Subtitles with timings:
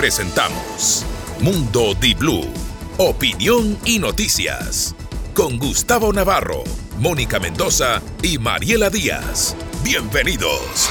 [0.00, 1.04] presentamos
[1.40, 2.46] Mundo Di Blue,
[2.96, 4.94] opinión y noticias.
[5.34, 6.64] Con Gustavo Navarro,
[6.98, 9.54] Mónica Mendoza y Mariela Díaz.
[9.84, 10.88] Bienvenidos.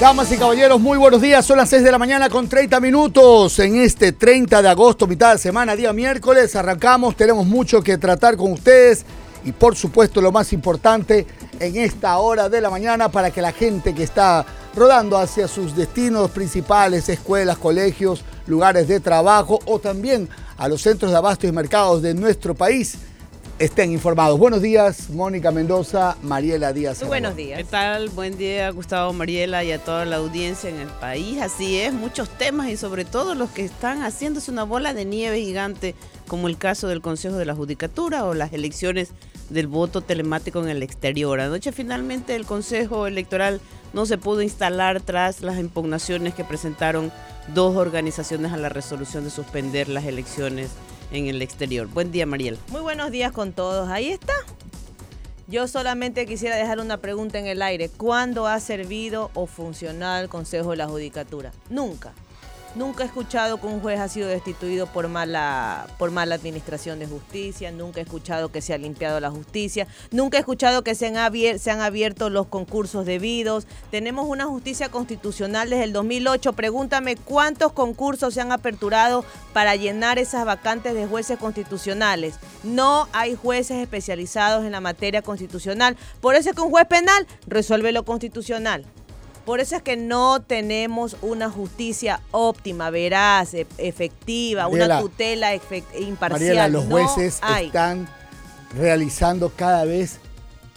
[0.00, 1.44] Damas y caballeros, muy buenos días.
[1.44, 3.58] Son las 6 de la mañana con 30 minutos.
[3.58, 7.16] En este 30 de agosto, mitad de semana, día miércoles, arrancamos.
[7.16, 9.04] Tenemos mucho que tratar con ustedes
[9.44, 11.26] y por supuesto lo más importante
[11.64, 15.74] en esta hora de la mañana para que la gente que está rodando hacia sus
[15.74, 21.52] destinos principales, escuelas, colegios, lugares de trabajo o también a los centros de abasto y
[21.52, 22.98] mercados de nuestro país,
[23.58, 24.38] estén informados.
[24.38, 27.00] Buenos días, Mónica Mendoza, Mariela Díaz.
[27.00, 27.58] Muy buenos días.
[27.58, 28.08] ¿Qué tal?
[28.10, 31.40] Buen día, Gustavo, Mariela y a toda la audiencia en el país.
[31.40, 35.40] Así es, muchos temas y sobre todo los que están haciéndose una bola de nieve
[35.40, 35.94] gigante,
[36.26, 39.10] como el caso del Consejo de la Judicatura o las elecciones
[39.54, 41.40] del voto telemático en el exterior.
[41.40, 43.60] Anoche finalmente el Consejo Electoral
[43.94, 47.12] no se pudo instalar tras las impugnaciones que presentaron
[47.54, 50.70] dos organizaciones a la resolución de suspender las elecciones
[51.12, 51.86] en el exterior.
[51.86, 52.58] Buen día, Mariel.
[52.68, 53.88] Muy buenos días con todos.
[53.88, 54.34] Ahí está.
[55.46, 57.88] Yo solamente quisiera dejar una pregunta en el aire.
[57.90, 61.52] ¿Cuándo ha servido o funcionado el Consejo de la Judicatura?
[61.70, 62.12] Nunca.
[62.74, 67.06] Nunca he escuchado que un juez ha sido destituido por mala, por mala administración de
[67.06, 71.06] justicia, nunca he escuchado que se ha limpiado la justicia, nunca he escuchado que se
[71.06, 73.68] han, se han abierto los concursos debidos.
[73.92, 76.52] Tenemos una justicia constitucional desde el 2008.
[76.54, 82.34] Pregúntame cuántos concursos se han aperturado para llenar esas vacantes de jueces constitucionales.
[82.64, 85.96] No hay jueces especializados en la materia constitucional.
[86.20, 88.84] Por eso es que un juez penal resuelve lo constitucional.
[89.44, 95.54] Por eso es que no tenemos una justicia óptima, veraz, e- efectiva, Mariela, una tutela
[95.54, 96.30] imparcial.
[96.30, 97.66] Mariela, los No jueces hay.
[97.66, 98.08] están
[98.76, 100.18] realizando cada vez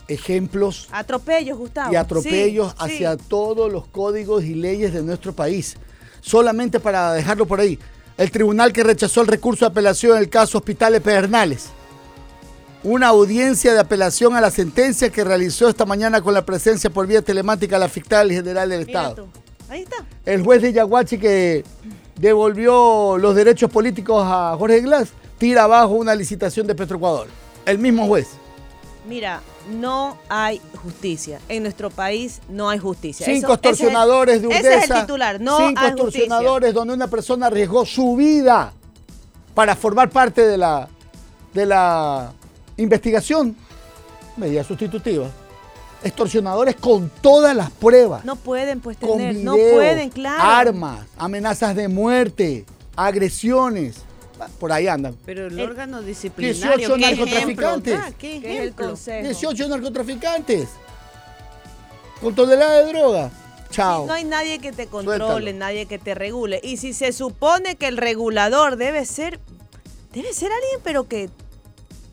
[0.10, 1.94] ejemplos Atropellos, Gustavo.
[1.94, 2.84] y atropellos Sí, sí.
[3.04, 5.78] hacia todos los códigos y leyes de nuestro país.
[6.22, 7.80] Solamente para dejarlo por ahí,
[8.18, 11.70] el tribunal que rechazó el recurso de apelación en el caso Hospitales Pedernales.
[12.84, 17.08] Una audiencia de apelación a la sentencia que realizó esta mañana con la presencia por
[17.08, 19.28] vía telemática la fiscal general del Estado.
[19.70, 19.98] Ahí está.
[20.26, 21.64] El juez de Yaguachi que
[22.16, 27.28] devolvió los derechos políticos a Jorge Glass tira abajo una licitación de Petroecuador.
[27.66, 28.28] El mismo juez.
[29.08, 29.42] Mira,
[29.80, 31.40] no hay justicia.
[31.48, 33.26] En nuestro país no hay justicia.
[33.26, 34.70] Cinco extorsionadores de Urdesa.
[34.70, 35.42] Ese es el titular.
[35.42, 38.74] No cinco hay extorsionadores donde una persona arriesgó su vida
[39.54, 40.88] para formar parte de la,
[41.54, 42.34] de la
[42.78, 43.56] investigación.
[44.38, 45.30] Medida sustitutiva.
[46.04, 48.24] Extorsionadores con todas las pruebas.
[48.24, 50.44] No pueden pues con tener, no pueden, claro.
[50.44, 53.96] armas, amenazas de muerte, agresiones.
[54.60, 55.16] Por ahí andan.
[55.26, 57.94] Pero el, El- órgano disciplinario, 18 ¿qué narcotraficantes.
[57.96, 58.16] ejemplo?
[58.20, 58.86] ¿Qué es el ejemplo?
[58.90, 59.24] consejo.
[59.24, 60.70] 18 narcotraficantes.
[62.22, 63.32] Con toneladas de droga.
[63.72, 64.06] Chao.
[64.06, 65.58] No hay nadie que te controle, Suéltalo.
[65.58, 66.60] nadie que te regule.
[66.64, 69.40] Y si se supone que el regulador debe ser,
[70.14, 71.30] debe ser alguien, pero que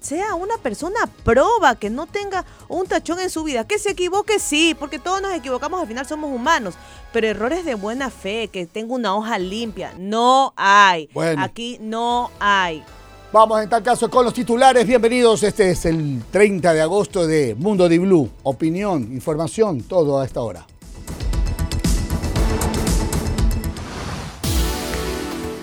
[0.05, 3.67] sea una persona proba, que no tenga un tachón en su vida.
[3.67, 6.75] Que se equivoque, sí, porque todos nos equivocamos, al final somos humanos.
[7.13, 11.09] Pero errores de buena fe, que tenga una hoja limpia, no hay.
[11.15, 11.43] Bueno.
[11.43, 12.85] Aquí no hay.
[13.33, 14.87] Vamos en tal caso con los titulares.
[14.87, 15.43] Bienvenidos.
[15.43, 18.31] Este es el 30 de agosto de Mundo de Blue.
[18.45, 20.67] Opinión, información, todo a esta hora.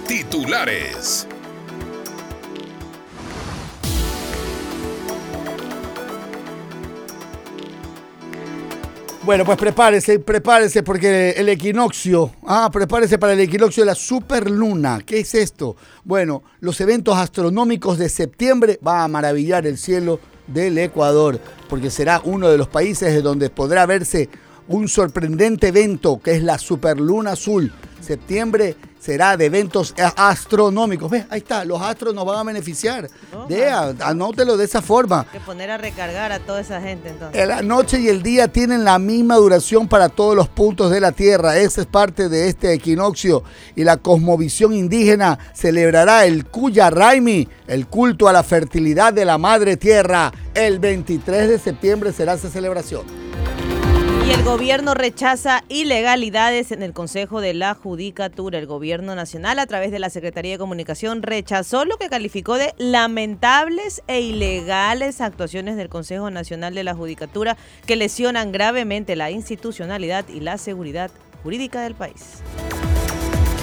[0.08, 1.28] Titulares.
[9.24, 15.00] Bueno, pues prepárese, prepárese porque el equinoccio, ah, prepárese para el equinoccio de la superluna.
[15.06, 15.76] ¿Qué es esto?
[16.04, 21.40] Bueno, los eventos astronómicos de septiembre va a maravillar el cielo del Ecuador,
[21.70, 24.28] porque será uno de los países de donde podrá verse
[24.68, 27.72] un sorprendente evento que es la superluna azul.
[28.02, 31.10] Septiembre será de eventos a- astronómicos.
[31.10, 31.26] ¿Ves?
[31.30, 33.08] Ahí está, los astros nos van a beneficiar.
[34.00, 35.22] Anótelo de esa forma.
[35.32, 37.48] Hay que poner a recargar a toda esa gente entonces.
[37.48, 41.12] La noche y el día tienen la misma duración para todos los puntos de la
[41.12, 41.58] Tierra.
[41.58, 43.44] Esa es parte de este equinoccio.
[43.76, 49.38] Y la cosmovisión indígena celebrará el Kuya Raimi, el culto a la fertilidad de la
[49.38, 50.32] Madre Tierra.
[50.54, 53.04] El 23 de septiembre será esa celebración.
[54.32, 58.60] El gobierno rechaza ilegalidades en el Consejo de la Judicatura.
[58.60, 62.74] El gobierno nacional, a través de la Secretaría de Comunicación, rechazó lo que calificó de
[62.78, 70.26] lamentables e ilegales actuaciones del Consejo Nacional de la Judicatura que lesionan gravemente la institucionalidad
[70.30, 71.12] y la seguridad
[71.44, 72.42] jurídica del país.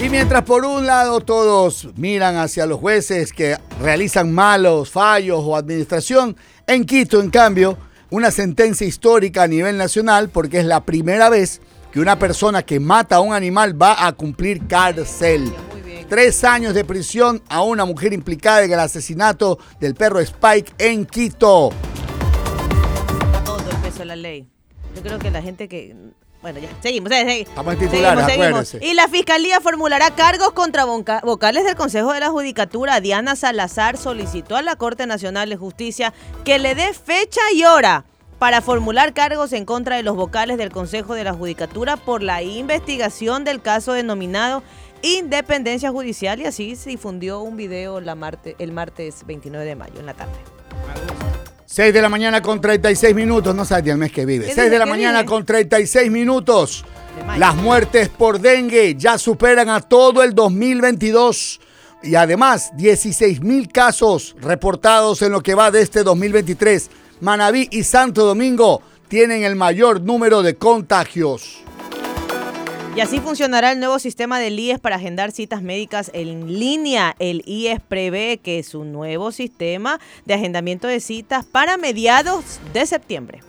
[0.05, 5.55] Y mientras por un lado todos miran hacia los jueces que realizan malos fallos o
[5.55, 6.37] administración,
[6.67, 7.75] en Quito, en cambio,
[8.11, 11.61] una sentencia histórica a nivel nacional porque es la primera vez
[11.91, 15.53] que una persona que mata a un animal va a cumplir cárcel.
[16.07, 21.05] Tres años de prisión a una mujer implicada en el asesinato del perro Spike en
[21.05, 21.69] Quito.
[23.45, 24.47] Todo el peso de la ley.
[24.95, 25.95] Yo creo que la gente que
[26.41, 27.09] bueno, ya, seguimos.
[27.09, 28.89] seguimos Estamos en titulares, seguimos, seguimos.
[28.89, 33.01] Y la Fiscalía formulará cargos contra vocales del Consejo de la Judicatura.
[33.01, 36.13] Diana Salazar solicitó a la Corte Nacional de Justicia
[36.45, 38.05] que le dé fecha y hora
[38.39, 42.41] para formular cargos en contra de los vocales del Consejo de la Judicatura por la
[42.41, 44.63] investigación del caso denominado
[45.01, 48.17] Independencia Judicial y así se difundió un video la
[48.59, 50.33] el martes 29 de mayo en la tarde.
[51.71, 54.51] 6 de la mañana con 36 minutos, no sabes el mes que vive.
[54.51, 56.83] 6 de la mañana con 36 minutos.
[57.37, 61.61] Las muertes por dengue ya superan a todo el 2022
[62.01, 66.89] y además 16 mil casos reportados en lo que va de este 2023.
[67.21, 71.63] Manabí y Santo Domingo tienen el mayor número de contagios.
[72.99, 77.15] Y así funcionará el nuevo sistema del IES para agendar citas médicas en línea.
[77.19, 82.85] El IES prevé que es un nuevo sistema de agendamiento de citas para mediados de
[82.85, 83.39] septiembre.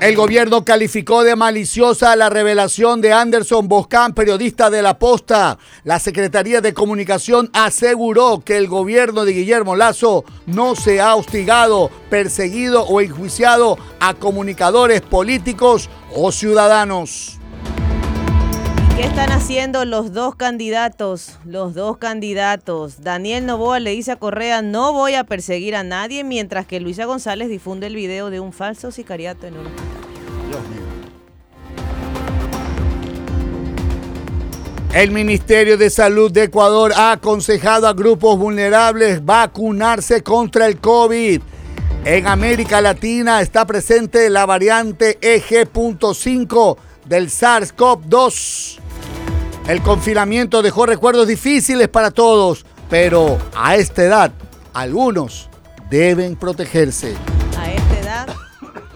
[0.00, 5.58] El gobierno calificó de maliciosa la revelación de Anderson Boscan, periodista de La Posta.
[5.84, 11.90] La Secretaría de Comunicación aseguró que el gobierno de Guillermo Lazo no se ha hostigado,
[12.08, 17.39] perseguido o enjuiciado a comunicadores políticos o ciudadanos.
[19.00, 21.38] ¿Qué están haciendo los dos candidatos?
[21.46, 23.00] Los dos candidatos.
[23.00, 27.06] Daniel Novoa le dice a Correa, no voy a perseguir a nadie, mientras que Luisa
[27.06, 29.86] González difunde el video de un falso sicariato en un hospital.
[30.48, 30.82] Dios mío.
[34.92, 41.40] El Ministerio de Salud de Ecuador ha aconsejado a grupos vulnerables vacunarse contra el COVID.
[42.04, 46.76] En América Latina está presente la variante EG.5
[47.06, 48.79] del SARS-CoV-2.
[49.68, 54.32] El confinamiento dejó recuerdos difíciles para todos, pero a esta edad
[54.72, 55.48] algunos
[55.88, 57.14] deben protegerse.
[57.56, 58.36] A esta edad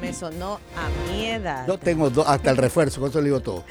[0.01, 1.67] me sonó a mi edad.
[1.67, 3.65] Yo tengo hasta el refuerzo, con eso le digo todo.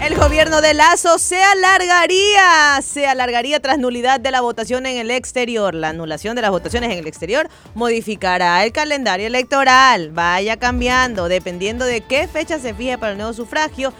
[0.00, 5.10] El gobierno de Lazo se alargaría, se alargaría tras nulidad de la votación en el
[5.10, 5.74] exterior.
[5.74, 10.10] La anulación de las votaciones en el exterior modificará el calendario electoral.
[10.12, 13.92] Vaya cambiando, dependiendo de qué fecha se fije para el nuevo sufragio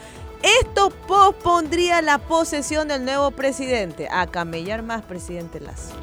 [0.43, 4.09] esto pospondría la posesión del nuevo presidente.
[4.11, 5.95] A camellar más, presidente Lazo.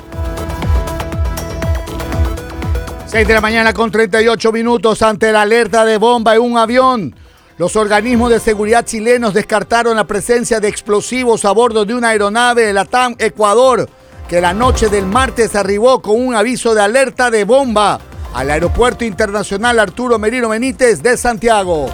[3.08, 7.16] 6 de la mañana con 38 minutos ante la alerta de bomba en un avión.
[7.58, 12.66] Los organismos de seguridad chilenos descartaron la presencia de explosivos a bordo de una aeronave
[12.66, 13.88] de la TAM Ecuador,
[14.28, 18.02] que la noche del martes arribó con un aviso de alerta de bomba
[18.34, 21.90] al Aeropuerto Internacional Arturo Merino Benítez de Santiago.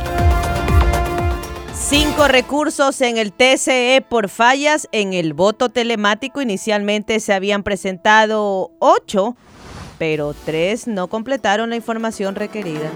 [1.91, 6.41] Cinco recursos en el TCE por fallas en el voto telemático.
[6.41, 9.35] Inicialmente se habían presentado ocho,
[9.99, 12.89] pero tres no completaron la información requerida.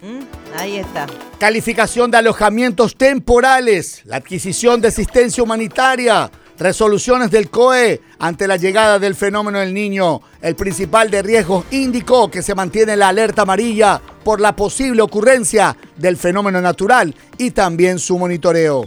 [0.00, 0.22] Mm,
[0.58, 1.06] ahí está.
[1.38, 8.98] Calificación de alojamientos temporales, la adquisición de asistencia humanitaria, resoluciones del COE ante la llegada
[8.98, 10.20] del fenómeno del niño.
[10.40, 15.76] El principal de riesgos indicó que se mantiene la alerta amarilla por la posible ocurrencia
[15.96, 18.84] del fenómeno natural y también su monitoreo.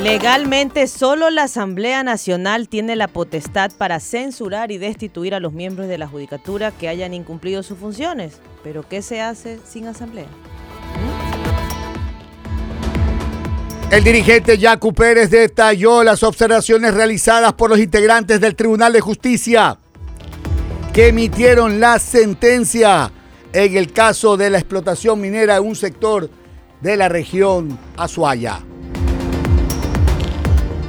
[0.00, 5.88] Legalmente, solo la Asamblea Nacional tiene la potestad para censurar y destituir a los miembros
[5.88, 8.40] de la Judicatura que hayan incumplido sus funciones.
[8.62, 10.26] Pero ¿qué se hace sin Asamblea?
[13.94, 19.78] El dirigente Yacu Pérez detalló las observaciones realizadas por los integrantes del Tribunal de Justicia
[20.92, 23.12] que emitieron la sentencia
[23.52, 26.28] en el caso de la explotación minera en un sector
[26.80, 28.62] de la región Azuaya.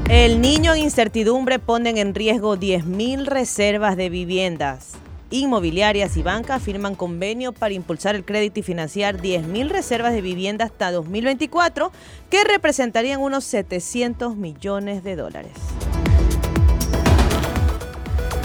[0.09, 4.93] El niño en incertidumbre ponen en riesgo 10.000 reservas de viviendas.
[5.32, 10.65] Inmobiliarias y bancas firman convenio para impulsar el crédito y financiar 10.000 reservas de vivienda
[10.65, 11.91] hasta 2024,
[12.29, 15.53] que representarían unos 700 millones de dólares.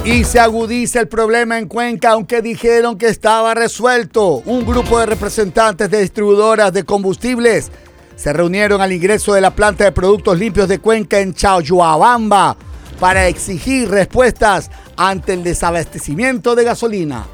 [0.04, 4.42] Y se agudiza el problema en Cuenca, aunque dijeron que estaba resuelto.
[4.46, 7.70] Un grupo de representantes de distribuidoras de combustibles
[8.16, 12.56] se reunieron al ingreso de la planta de productos limpios de Cuenca en Chaoyuabamba
[12.98, 14.70] para exigir respuestas
[15.02, 17.26] ante el desabastecimiento de gasolina.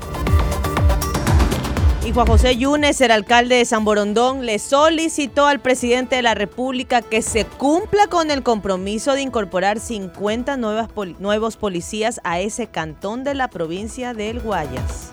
[2.15, 7.03] Juan José Yunes, el alcalde de San Borondón, le solicitó al presidente de la República
[7.03, 13.25] que se cumpla con el compromiso de incorporar 50 nuevas nuevos policías a ese cantón
[13.25, 15.11] de la provincia del Guayas.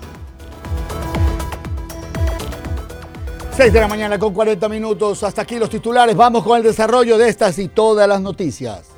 [3.56, 5.24] 6 de la mañana con 40 minutos.
[5.24, 6.14] Hasta aquí los titulares.
[6.14, 8.93] Vamos con el desarrollo de estas y todas las noticias.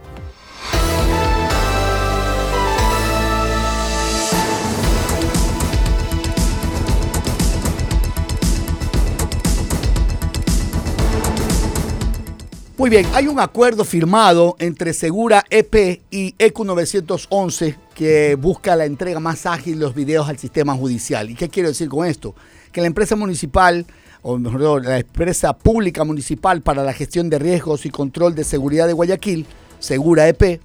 [12.79, 18.85] Muy bien, hay un acuerdo firmado entre Segura EP y ECU 911 que busca la
[18.85, 21.31] entrega más ágil de los videos al sistema judicial.
[21.31, 22.35] ¿Y qué quiero decir con esto?
[22.73, 23.87] Que la empresa municipal,
[24.21, 28.87] o mejor la empresa pública municipal para la gestión de riesgos y control de seguridad
[28.87, 29.47] de Guayaquil,
[29.79, 30.61] Segura EP,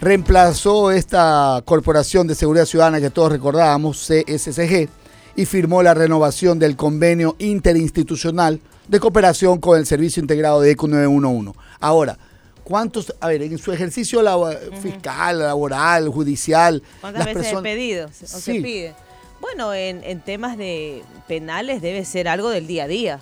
[0.00, 4.88] reemplazó esta corporación de seguridad ciudadana que todos recordábamos, CSCG,
[5.36, 8.58] y firmó la renovación del convenio interinstitucional
[8.92, 11.58] de cooperación con el Servicio Integrado de ECO 911.
[11.80, 12.18] Ahora,
[12.62, 14.22] ¿cuántos, a ver, en su ejercicio
[14.82, 17.62] fiscal, laboral, judicial, ¿cuántas veces personas...
[17.62, 18.94] pedido o se pide?
[19.40, 23.20] Bueno, en, temas de penales debe ser algo del día a día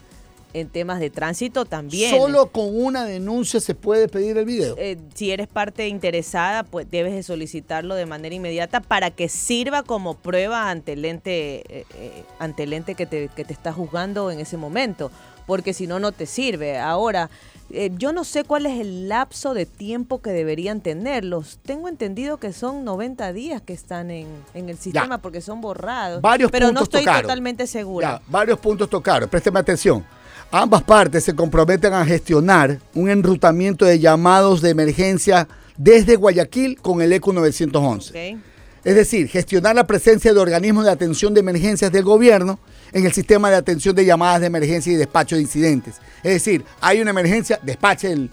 [0.55, 2.11] en temas de tránsito también.
[2.11, 4.75] Solo con una denuncia se puede pedir el video.
[4.77, 9.85] Eh, si eres parte interesada, pues debes de solicitarlo de manera inmediata para que sirva
[9.85, 13.73] como prueba ante el ente, eh, eh, ante el ente que te, que te está
[13.73, 15.13] juzgando en ese momento
[15.47, 16.79] porque si no, no te sirve.
[16.79, 17.31] Ahora,
[17.73, 21.59] eh, yo no sé cuál es el lapso de tiempo que deberían tenerlos.
[21.65, 26.21] Tengo entendido que son 90 días que están en, el sistema porque son borrados.
[26.21, 28.21] Varios pero no estoy totalmente segura.
[28.29, 29.29] varios puntos tocaron.
[29.29, 30.05] Présteme atención.
[30.53, 37.01] Ambas partes se comprometen a gestionar un enrutamiento de llamados de emergencia desde Guayaquil con
[37.03, 38.39] el ECO 911.
[38.85, 42.59] Es decir, gestionar la presencia de organismos de atención de emergencias del gobierno
[42.93, 45.97] en el sistema de atención de llamadas de emergencia y despacho de incidentes.
[46.23, 48.29] Es decir, hay una emergencia, despache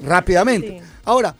[0.00, 0.80] rápidamente.
[1.04, 1.34] Ahora,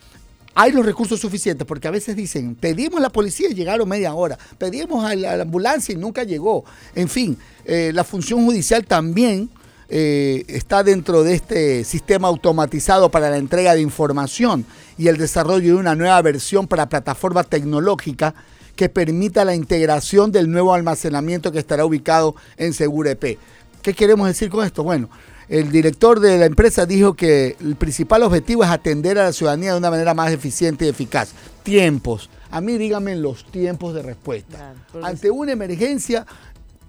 [0.55, 4.13] hay los recursos suficientes porque a veces dicen, pedimos a la policía y llegaron media
[4.13, 6.65] hora, pedimos a la, ambulancia y nunca llegó.
[6.97, 9.51] En fin, eh, la función judicial también
[9.91, 14.67] eh, está dentro de este sistema automatizado para la entrega de información
[14.99, 18.35] y el desarrollo de una nueva versión para plataforma tecnológica
[18.77, 23.39] que permita la integración del nuevo almacenamiento que estará ubicado en Segura EP.
[23.83, 24.85] ¿Qué queremos decir con esto?
[24.85, 25.09] Bueno,
[25.49, 29.73] el director de la empresa dijo que el principal objetivo es atender a la ciudadanía
[29.73, 31.33] de una manera más eficiente y eficaz.
[31.63, 32.29] Tiempos.
[32.51, 34.75] A mí díganme los tiempos de respuesta.
[35.03, 36.27] Ante una emergencia,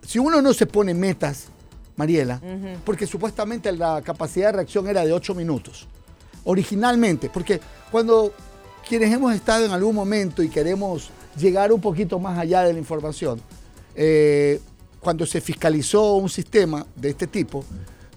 [0.06, 1.48] si uno no se pone metas,
[2.00, 2.40] Mariela,
[2.86, 5.86] porque supuestamente la capacidad de reacción era de 8 minutos,
[6.46, 7.60] originalmente, porque
[7.92, 8.32] cuando
[8.88, 12.80] quienes hemos estado en algún momento y queremos llegar un poquito más allá de la
[12.80, 13.42] información.
[13.96, 14.62] Eh,
[15.02, 17.66] cuando se fiscalizó un sistema de este tipo,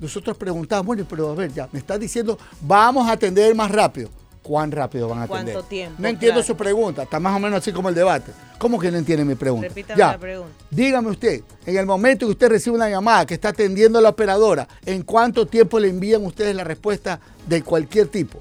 [0.01, 4.11] nosotros preguntábamos, bueno, pero a ver, ya, me estás diciendo, vamos a atender más rápido.
[4.43, 5.55] ¿Cuán rápido van a atender?
[5.55, 6.03] ¿Cuánto tiempo?
[6.03, 8.33] No entiendo su pregunta, está más o menos así como el debate.
[8.59, 9.69] ¿Cómo que no entiende mi pregunta?
[9.69, 10.53] Repítame la pregunta.
[10.71, 14.09] Dígame usted, en el momento que usted recibe una llamada que está atendiendo a la
[14.09, 18.41] operadora, ¿en cuánto tiempo le envían ustedes la respuesta de cualquier tipo?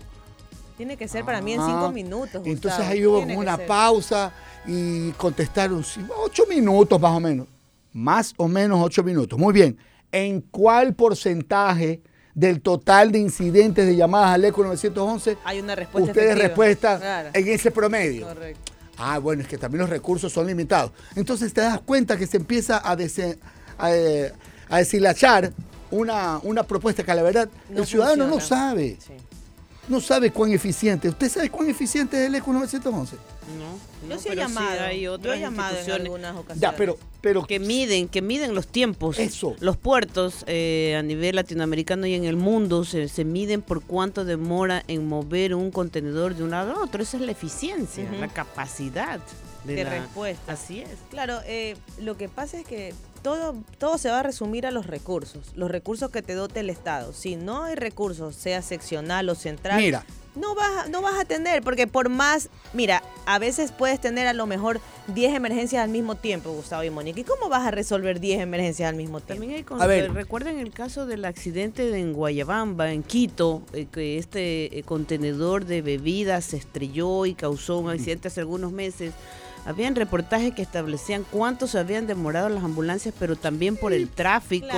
[0.78, 2.42] Tiene que ser para mí en cinco ah, minutos.
[2.46, 4.34] Entonces ahí hubo una pausa
[4.66, 5.86] y contestaron
[6.24, 7.48] ocho minutos más o menos.
[7.94, 9.38] Más o menos ocho minutos.
[9.38, 9.78] Muy bien.
[10.12, 12.02] ¿En cuál porcentaje
[12.34, 17.48] del total de incidentes de llamadas al ECO 911 hay una respuesta ustedes respuesta en
[17.48, 18.28] ese promedio?
[18.28, 18.72] Correcto.
[18.98, 20.92] Ah, bueno, es que también los recursos son limitados.
[21.16, 25.52] Entonces te das cuenta que se empieza a, a, deshilachar
[25.90, 28.98] una, una propuesta que la verdad el ciudadano no sabe.
[29.92, 31.10] No sabe cuán eficiente.
[31.10, 33.18] ¿Usted sabe cuán eficiente es el ECO 911?
[33.60, 34.86] No, yo sí he llamado.
[34.86, 36.62] hay otras yo he llamado en algunas ocasiones.
[36.62, 39.20] Ya, pero, pero que miden, que miden los tiempos.
[39.20, 39.54] Eso.
[39.60, 44.24] Los puertos eh, a nivel latinoamericano y en el mundo se, se, miden por cuánto
[44.24, 47.04] demora en mover un contenedor de un lado a otro.
[47.04, 49.20] Esa es la eficiencia, la capacidad
[49.66, 50.54] de, respuesta.
[50.54, 50.88] Así es.
[51.10, 54.88] Claro, eh, lo que pasa es que todo, todo se va a resumir a los
[54.88, 57.14] recursos, los recursos que te dote el Estado.
[57.14, 61.62] Si no hay recursos, sea seccional o central, Mira, no vas, no vas a tener,
[61.62, 66.16] porque por más, mira, a veces puedes tener a lo mejor 10 emergencias al mismo
[66.16, 67.20] tiempo, Gustavo y Mónica.
[67.20, 69.42] ¿Y cómo vas a resolver 10 emergencias al mismo tiempo?
[69.42, 74.84] También hay recuerden el caso del accidente en Guayabamba, en Quito, eh, que este eh,
[74.84, 79.14] contenedor de bebidas se estrelló y causó un accidente hace algunos meses.
[79.64, 84.76] Habían reportajes que establecían cuánto se habían demorado las ambulancias, pero también por el tráfico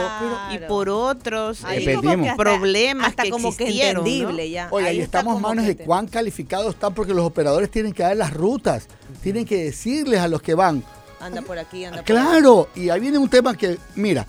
[0.52, 1.98] y por otros eh,
[2.36, 4.68] problemas hasta que como que entendible ya.
[4.72, 8.34] Oye, ahí, estamos manos de cuán calificados están porque los operadores tienen que dar las
[8.34, 8.88] rutas,
[9.22, 10.84] tienen que decirles a los que van.
[11.22, 14.26] Anda por aquí, anda por Claro, y ahí viene un tema que, mira,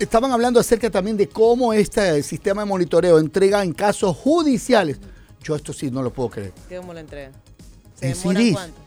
[0.00, 4.98] estaban hablando acerca también de cómo este sistema de monitoreo entrega en casos judiciales.
[5.40, 6.52] Yo esto sí no lo puedo creer.
[6.68, 7.30] ¿Cómo lo entrega?
[8.00, 8.52] ¿En demora CDs?
[8.54, 8.83] cuánto?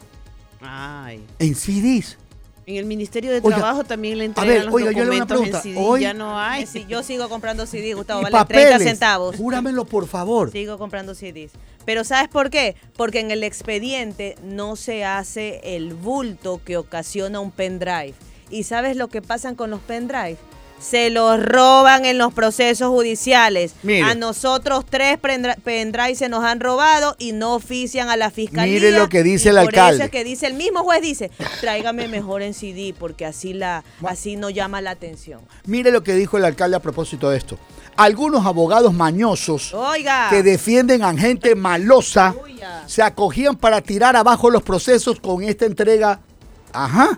[0.61, 1.23] Ay.
[1.39, 2.17] En CDs.
[2.65, 5.19] En el Ministerio de Oiga, Trabajo también le a entregan ver, los oiga, yo le
[5.19, 6.65] documentos en CD, Hoy- ya no hay.
[6.89, 8.83] Yo sigo comprando CD, Gustavo, vale 30 papeles.
[8.83, 9.37] centavos.
[9.37, 10.51] Júramelo, por favor.
[10.51, 11.51] Sigo comprando CDs.
[11.85, 12.75] Pero ¿sabes por qué?
[12.97, 18.13] Porque en el expediente no se hace el bulto que ocasiona un pendrive.
[18.49, 20.35] ¿Y sabes lo que pasan con los pendrive?
[20.79, 23.73] Se los roban en los procesos judiciales.
[23.81, 24.03] Mire.
[24.03, 28.73] A nosotros tres pendri- pendrive se nos han robado y no ofician a la fiscalía.
[28.75, 29.95] Mire lo que dice Y el por alcalde.
[29.95, 31.31] Eso es que dice el mismo juez dice,
[31.61, 35.41] tráigame mejor en CD porque así la así no llama la atención.
[35.65, 37.57] Mire lo que dijo el alcalde a propósito de esto.
[37.95, 40.27] Algunos abogados mañosos Oiga.
[40.29, 42.83] que defienden a gente malosa Uya.
[42.85, 46.19] se acogían para tirar abajo los procesos con esta entrega.
[46.71, 47.17] Ajá.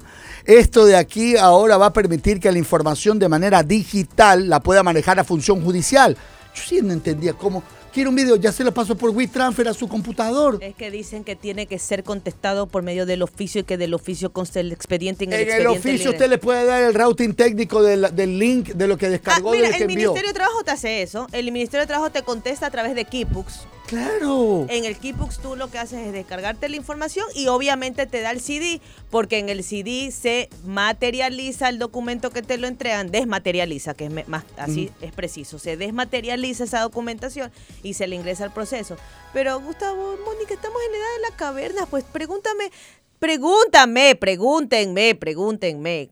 [0.49, 4.81] Esto de aquí ahora va a permitir que la información de manera digital la pueda
[4.81, 6.17] manejar la función judicial.
[6.55, 7.61] Yo sí no entendía cómo.
[7.93, 10.57] Quiero un video, ya se lo paso por WeTransfer a su computador.
[10.61, 13.93] Es que dicen que tiene que ser contestado por medio del oficio y que del
[13.93, 16.09] oficio conste el expediente en el En el oficio libre.
[16.09, 19.51] usted le puede dar el routing técnico del, del link de lo que Ah, descargó
[19.51, 19.97] mira, de lo que el envió.
[20.09, 21.27] Ministerio de Trabajo te hace eso.
[21.31, 23.67] El Ministerio de Trabajo te contesta a través de Keybooks.
[23.89, 24.67] Claro.
[24.69, 28.29] En el Keybooks tú lo que haces es descargarte la información y obviamente te da
[28.29, 33.95] el CD, porque en el CD se materializa el documento que te lo entregan, desmaterializa,
[33.95, 38.53] que es más así es preciso, se desmaterializa esa documentación y se le ingresa al
[38.53, 38.95] proceso.
[39.33, 42.71] Pero Gustavo, Mónica, estamos en la edad de la caverna, pues pregúntame
[43.17, 46.09] Pregúntame, pregúntenme, pregúntenme.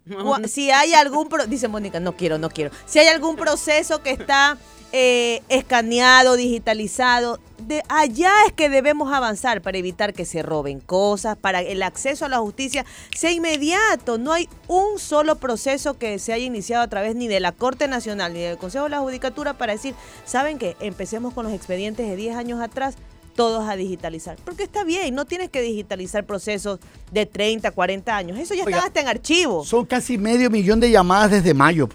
[0.49, 2.71] Si hay algún, pro- dice Mónica, no quiero, no quiero.
[2.85, 4.57] Si hay algún proceso que está
[4.91, 11.35] eh, escaneado, digitalizado, de allá es que debemos avanzar para evitar que se roben cosas,
[11.35, 14.17] para el acceso a la justicia sea inmediato.
[14.17, 17.89] No hay un solo proceso que se haya iniciado a través ni de la Corte
[17.89, 19.95] Nacional ni del Consejo de la Judicatura para decir,
[20.25, 20.77] ¿saben qué?
[20.79, 22.95] Empecemos con los expedientes de 10 años atrás
[23.35, 24.37] todos a digitalizar.
[24.45, 26.79] Porque está bien, no tienes que digitalizar procesos
[27.11, 28.39] de 30, 40 años.
[28.39, 29.65] Eso ya Oiga, está hasta en archivo.
[29.65, 31.89] Son casi medio millón de llamadas desde mayo.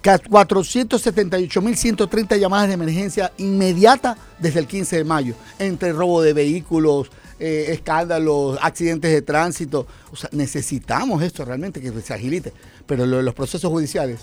[0.00, 5.34] Ca- 478.130 llamadas de emergencia inmediata desde el 15 de mayo.
[5.58, 9.86] Entre robo de vehículos, eh, escándalos, accidentes de tránsito.
[10.12, 12.52] O sea, necesitamos esto realmente que se agilite.
[12.86, 14.20] Pero lo de los procesos judiciales.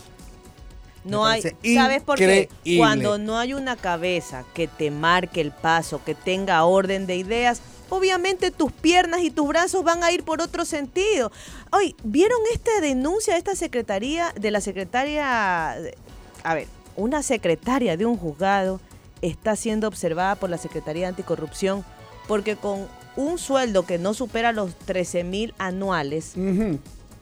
[1.06, 1.42] No hay,
[1.76, 2.50] ¿sabes por qué?
[2.78, 7.62] Cuando no hay una cabeza que te marque el paso, que tenga orden de ideas,
[7.90, 11.32] obviamente tus piernas y tus brazos van a ir por otro sentido.
[11.72, 15.98] Hoy, ¿vieron esta denuncia de esta secretaría, de la secretaria, de-
[16.44, 18.80] a ver, una secretaria de un juzgado
[19.22, 21.84] está siendo observada por la Secretaría Anticorrupción
[22.28, 26.34] porque con un sueldo que no supera los 13 mil anuales,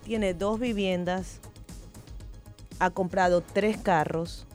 [0.06, 1.40] tiene dos viviendas,
[2.80, 4.46] ha comprado tres carros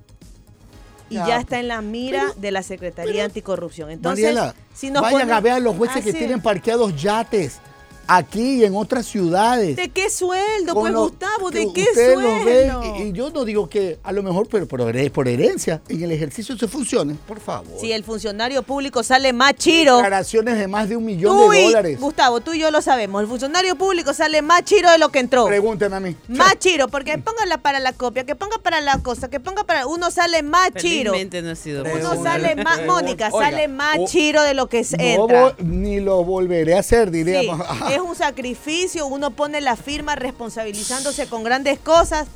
[1.13, 3.91] y Ya, ya, está en la mira pero- de la Secretaría pero- Anticorrupción.
[3.91, 7.59] Entonces, Mariela, si nos vayan ponen- a ver a los jueces que tienen parqueados yates
[8.07, 9.77] aquí y en otras ciudades.
[9.77, 11.51] ¿De qué sueldo, pues, lo- Gustavo?
[11.51, 12.97] ¿De qué ven, sueldo?
[12.99, 16.03] y, y yo no digo que a lo mejor, pero por, here- por herencia, en
[16.03, 17.79] el ejercicio se funcione, por favor.
[17.81, 19.97] Si el funcionario público sale más chiro.
[19.97, 22.01] Declaraciones de más de un millón Tú de y, dólares.
[22.01, 23.23] Gustavo, tú y yo lo sabemos.
[23.23, 25.47] El funcionario público sale más chiro de lo que entró.
[25.47, 26.17] Pregúntenme a mí.
[26.29, 29.87] Más chiro, porque póngala para la copia, que ponga para la cosa, que ponga para.
[29.87, 31.13] Uno sale más chiro.
[31.13, 34.83] No ha sido Uno sale más, Mónica, oiga, sale más o- chiro de lo que
[34.83, 35.43] No entra.
[35.51, 37.61] vo- ni lo volveré a hacer, Sí, diríamos.
[37.91, 42.27] es un sacrificio, uno pone la firma responsabilizándose con grandes cosas.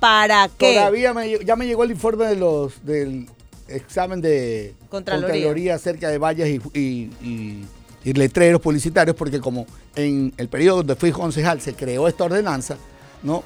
[0.00, 0.74] ¿Para qué?
[0.74, 3.26] Todavía me, ya me llegó el informe de los del
[3.66, 5.74] examen de Contraloría.
[5.74, 7.66] acerca de vallas y, y- y-
[8.04, 12.76] y letreros publicitarios, porque como en el periodo donde fui concejal se creó esta ordenanza,
[13.24, 13.42] ¿no?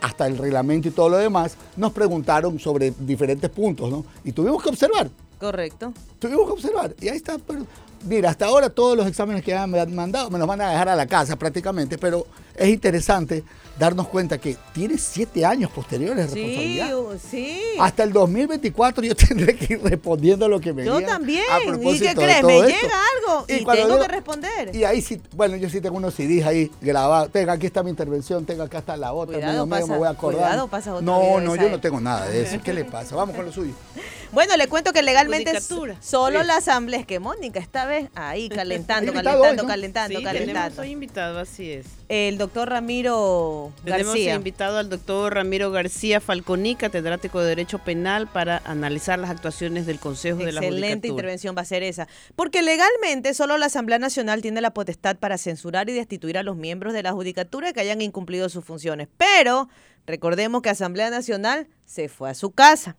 [0.00, 4.04] Hasta el reglamento y todo lo demás, nos preguntaron sobre diferentes puntos, ¿no?
[4.24, 5.92] Y tuvimos que observar, Correcto.
[6.18, 6.94] tuvimos que observar.
[7.00, 7.66] Y ahí está, pero
[8.06, 10.88] mira, hasta ahora todos los exámenes que me han mandado me los van a dejar
[10.90, 13.42] a la casa prácticamente, pero es interesante
[13.78, 16.98] darnos cuenta que tiene siete años posteriores de Sí, responsabilidad.
[16.98, 17.62] uh, sí.
[17.80, 21.44] Hasta el 2024 yo tendré que ir respondiendo lo que me Yo digan también.
[21.50, 22.44] a ¿Y propósito qué de crees?
[22.44, 22.68] Me esto.
[22.68, 24.76] llega algo y, tengo que responder.
[24.76, 27.30] Y ahí sí, bueno, yo sí tengo unos CDs ahí grabados.
[27.32, 29.36] Tenga, aquí está mi intervención, tenga acá está la otra.
[29.38, 30.40] Cuidado, medio, me voy a acordar.
[30.42, 32.58] cuidado, pasa otro no, no, yo no tengo nada de eso.
[32.62, 33.16] ¿Qué le pasa?
[33.16, 33.72] Vamos con lo suyo.
[34.32, 35.94] Bueno, le cuento que legalmente solo
[36.40, 36.46] Sí.
[36.46, 39.66] la asamblea, es que Mónica esta vez ahí calentando, calentando, hoy, ¿no?
[39.66, 40.82] calentando, Sí, tenemos calentando.
[40.82, 41.86] hoy invitado, así es.
[42.08, 44.34] El doctor Ramiro Tenemos García.
[44.34, 49.98] invitado al doctor Ramiro García Falconi, catedrático de Derecho Penal, para analizar las actuaciones del
[49.98, 51.08] Consejo de la Excelente Judicatura.
[51.10, 52.06] intervención va a ser esa.
[52.36, 56.56] Porque legalmente solo la Asamblea Nacional tiene la potestad para censurar y destituir a los
[56.56, 59.08] miembros de la Judicatura que hayan incumplido sus funciones.
[59.16, 59.68] Pero
[60.06, 62.96] recordemos que Asamblea Nacional se fue a su casa.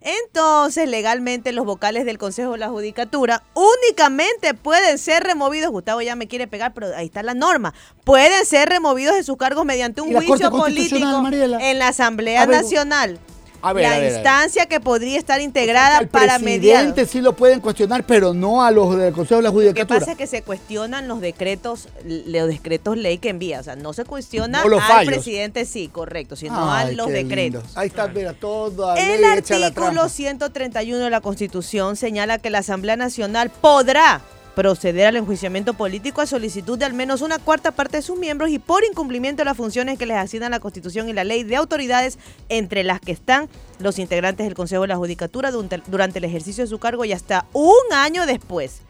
[0.00, 5.70] Entonces, legalmente los vocales del Consejo de la Judicatura únicamente pueden ser removidos.
[5.70, 7.74] Gustavo ya me quiere pegar, pero ahí está la norma.
[8.04, 11.58] Pueden ser removidos de sus cargos mediante un ¿Y la Corte juicio político Mariela?
[11.60, 13.18] en la Asamblea ver, Nacional.
[13.62, 14.12] A ver, la a ver, a ver.
[14.16, 16.84] instancia que podría estar integrada para mediar.
[16.84, 19.62] presidente sí lo pueden cuestionar, pero no a los del Consejo de la Lo que
[19.64, 19.98] Judicatura.
[20.00, 23.60] pasa es que se cuestionan los decretos, los decretos ley que envía.
[23.60, 25.12] O sea, no se cuestiona No los al fallos.
[25.14, 27.62] presidente, sí, correcto, sino a los decretos.
[27.62, 27.62] lindo.
[27.74, 30.08] Ahí está, mira, toda El ley hecha a la artículo trampa.
[30.08, 34.20] 131 de la Constitución señala que la Asamblea Nacional podrá
[34.58, 38.50] proceder al enjuiciamiento político a solicitud de al menos una cuarta parte de sus miembros
[38.50, 41.54] y por incumplimiento de las funciones que les asignan la Constitución y la ley de
[41.54, 42.18] autoridades,
[42.48, 46.68] entre las que están los integrantes del Consejo de la Judicatura durante, el ejercicio de
[46.68, 48.82] su cargo y hasta un año después.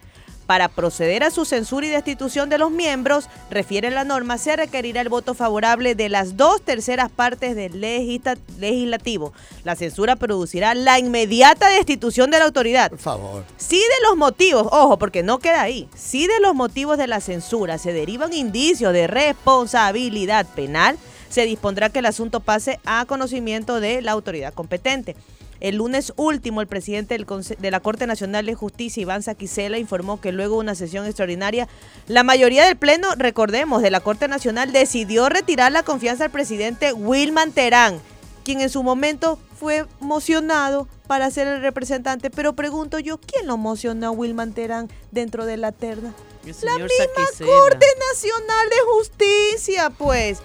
[0.49, 5.03] Para proceder a su censura y destitución de los miembros, refiere la norma, se requerirá
[5.03, 9.35] el voto favorable de las dos terceras partes del legisla- legislativo.
[9.65, 12.89] La censura producirá la inmediata destitución de la autoridad.
[12.89, 13.45] Por favor.
[13.59, 17.21] Si de los motivos, ojo, porque no queda ahí, si de los motivos de la
[17.21, 20.97] censura se derivan indicios de responsabilidad penal,
[21.29, 25.15] se dispondrá que el asunto pase a conocimiento de la autoridad competente.
[25.61, 30.21] El lunes último, el presidente del de la Corte Nacional de Justicia, Iván Saquicela, informó
[30.21, 31.69] que luego de una sesión extraordinaria,
[32.07, 36.93] la mayoría del Pleno, recordemos, de la Corte Nacional decidió retirar la confianza al presidente
[36.93, 38.01] Wilman Terán,
[38.45, 42.31] quien en su momento fue mocionado para ser el representante.
[42.31, 46.15] Pero pregunto yo, ¿quién lo mocionó a Wilman Terán dentro de la terna?
[46.63, 47.51] La misma Saquicela.
[47.51, 50.39] Corte Nacional de Justicia, pues.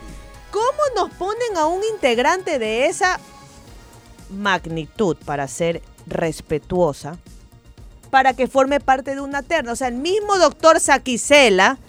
[0.51, 3.19] ¿Cómo nos ponen a un integrante de esa
[4.33, 7.17] magnitud para ser respetuosa
[8.09, 9.71] para que forme parte de una terna?
[9.71, 11.79] O sea, el mismo doctor Saquicela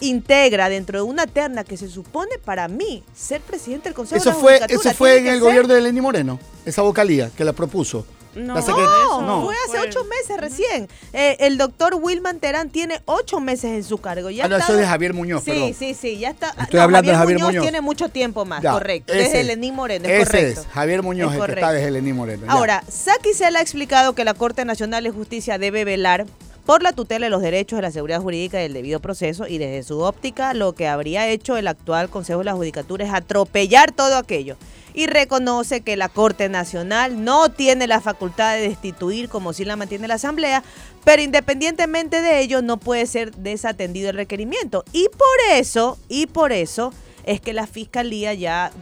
[0.00, 4.30] integra dentro de una terna que se supone para mí ser presidente del Consejo Eso
[4.30, 7.52] de la fue, eso fue en el gobierno de Lenny Moreno, esa vocalía que la
[7.52, 8.04] propuso.
[8.38, 9.44] No, La No, No.
[9.44, 10.88] fue hace ocho meses recién.
[11.12, 14.30] Eh, el doctor Wilman Terán tiene ocho meses en su cargo.
[14.30, 15.74] Ya Ah, no, está- eso es de Javier Muñoz, Sí, perdón.
[15.74, 16.54] sí, sí, ya está.
[16.60, 17.62] Estoy hablando de Javier Muñoz.
[17.62, 19.12] tiene mucho tiempo más, Ya, correcto.
[19.12, 19.46] ese desde es.
[19.46, 20.60] Lenín Moreno, es Ese correcto.
[20.62, 22.46] es, Javier Muñoz, Es el que está desde Lenín Moreno.
[22.46, 22.52] ya.
[22.52, 26.26] Ahora, Saki Sela ha explicado que la Corte Nacional de Justicia debe velar
[26.64, 29.56] por la tutela de los derechos de la seguridad jurídica y el debido proceso y
[29.56, 33.90] desde su óptica lo que habría hecho el actual Consejo de la Judicatura es atropellar
[33.90, 34.56] todo aquello
[34.94, 39.76] y reconoce que la Corte Nacional no tiene la facultad de destituir como si la
[39.76, 40.62] mantiene la Asamblea,
[41.04, 46.52] pero independientemente de ello no puede ser desatendido el requerimiento y por eso, y por
[46.52, 46.92] eso
[47.24, 48.72] es que la Fiscalía ya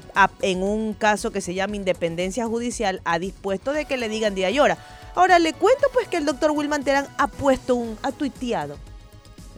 [0.41, 4.51] en un caso que se llama independencia judicial ha dispuesto de que le digan día
[4.51, 4.79] y hora.
[5.17, 8.77] Ahora le cuento pues que el doctor Wilman Terán ha puesto un, ha tuiteado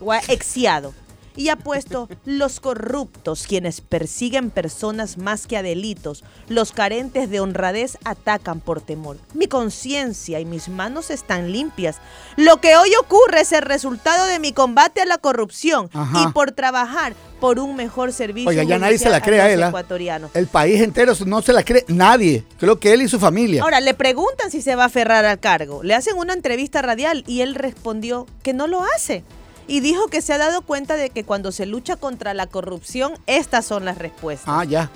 [0.01, 0.93] o ha exiado
[1.35, 7.39] y ha puesto los corruptos quienes persiguen personas más que a delitos, los carentes de
[7.39, 9.17] honradez atacan por temor.
[9.33, 11.97] Mi conciencia y mis manos están limpias.
[12.35, 16.25] Lo que hoy ocurre es el resultado de mi combate a la corrupción Ajá.
[16.27, 18.49] y por trabajar por un mejor servicio.
[18.49, 19.63] Oiga, ya nadie se la cree a él.
[19.63, 19.69] ¿ah?
[19.69, 20.31] ecuatorianos.
[20.33, 22.43] El país entero no se la cree nadie.
[22.59, 23.63] Creo que él y su familia.
[23.63, 25.83] Ahora, le preguntan si se va a aferrar al cargo.
[25.83, 29.23] Le hacen una entrevista radial y él respondió que no lo hace.
[29.69, 33.13] Y dijo que se ha dado cuenta de que cuando se lucha contra la corrupción,
[33.27, 34.47] estas son las respuestas.
[34.47, 34.89] ah, ya.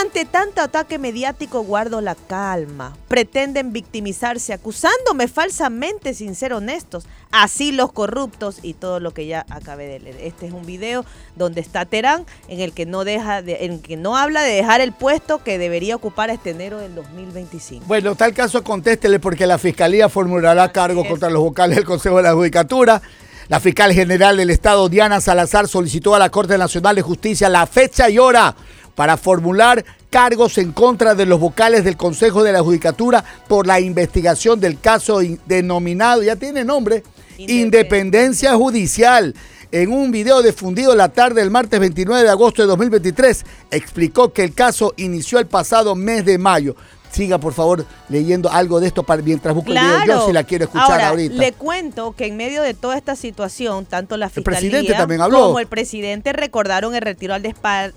[0.00, 2.96] Ante tanto ataque mediático guardo la calma.
[3.08, 7.04] Pretenden victimizarse acusándome falsamente sin ser honestos.
[7.32, 10.16] Así los corruptos y todo lo que ya acabé de leer.
[10.20, 11.04] Este es un video
[11.36, 14.52] donde está Terán en el que no deja de, en el que no habla de
[14.52, 17.84] dejar el puesto que debería ocupar este enero del 2025.
[17.86, 21.08] Bueno, tal caso contéstele porque la Fiscalía formulará cargo es.
[21.08, 23.02] contra los vocales del Consejo de la Judicatura.
[23.50, 27.66] La fiscal general del Estado, Diana Salazar, solicitó a la Corte Nacional de Justicia la
[27.66, 28.54] fecha y hora
[28.94, 33.80] para formular cargos en contra de los vocales del Consejo de la Judicatura por la
[33.80, 37.02] investigación del caso in- denominado, ya tiene nombre,
[37.38, 37.60] Independencia.
[37.64, 39.34] Independencia Judicial.
[39.72, 44.44] En un video difundido la tarde del martes 29 de agosto de 2023, explicó que
[44.44, 46.76] el caso inició el pasado mes de mayo.
[47.10, 50.02] Siga por favor leyendo algo de esto para, mientras busco el Claro.
[50.04, 50.18] video.
[50.20, 51.34] Yo sí la quiero escuchar Ahora, ahorita.
[51.34, 55.20] Le cuento que en medio de toda esta situación, tanto la El fiscalía presidente también
[55.20, 55.46] habló.
[55.46, 57.42] como el presidente recordaron el retiro al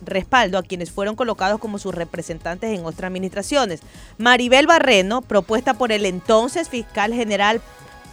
[0.06, 3.82] respaldo a quienes fueron colocados como sus representantes en otras administraciones.
[4.17, 7.62] Maribel Barreno, propuesta por el entonces fiscal general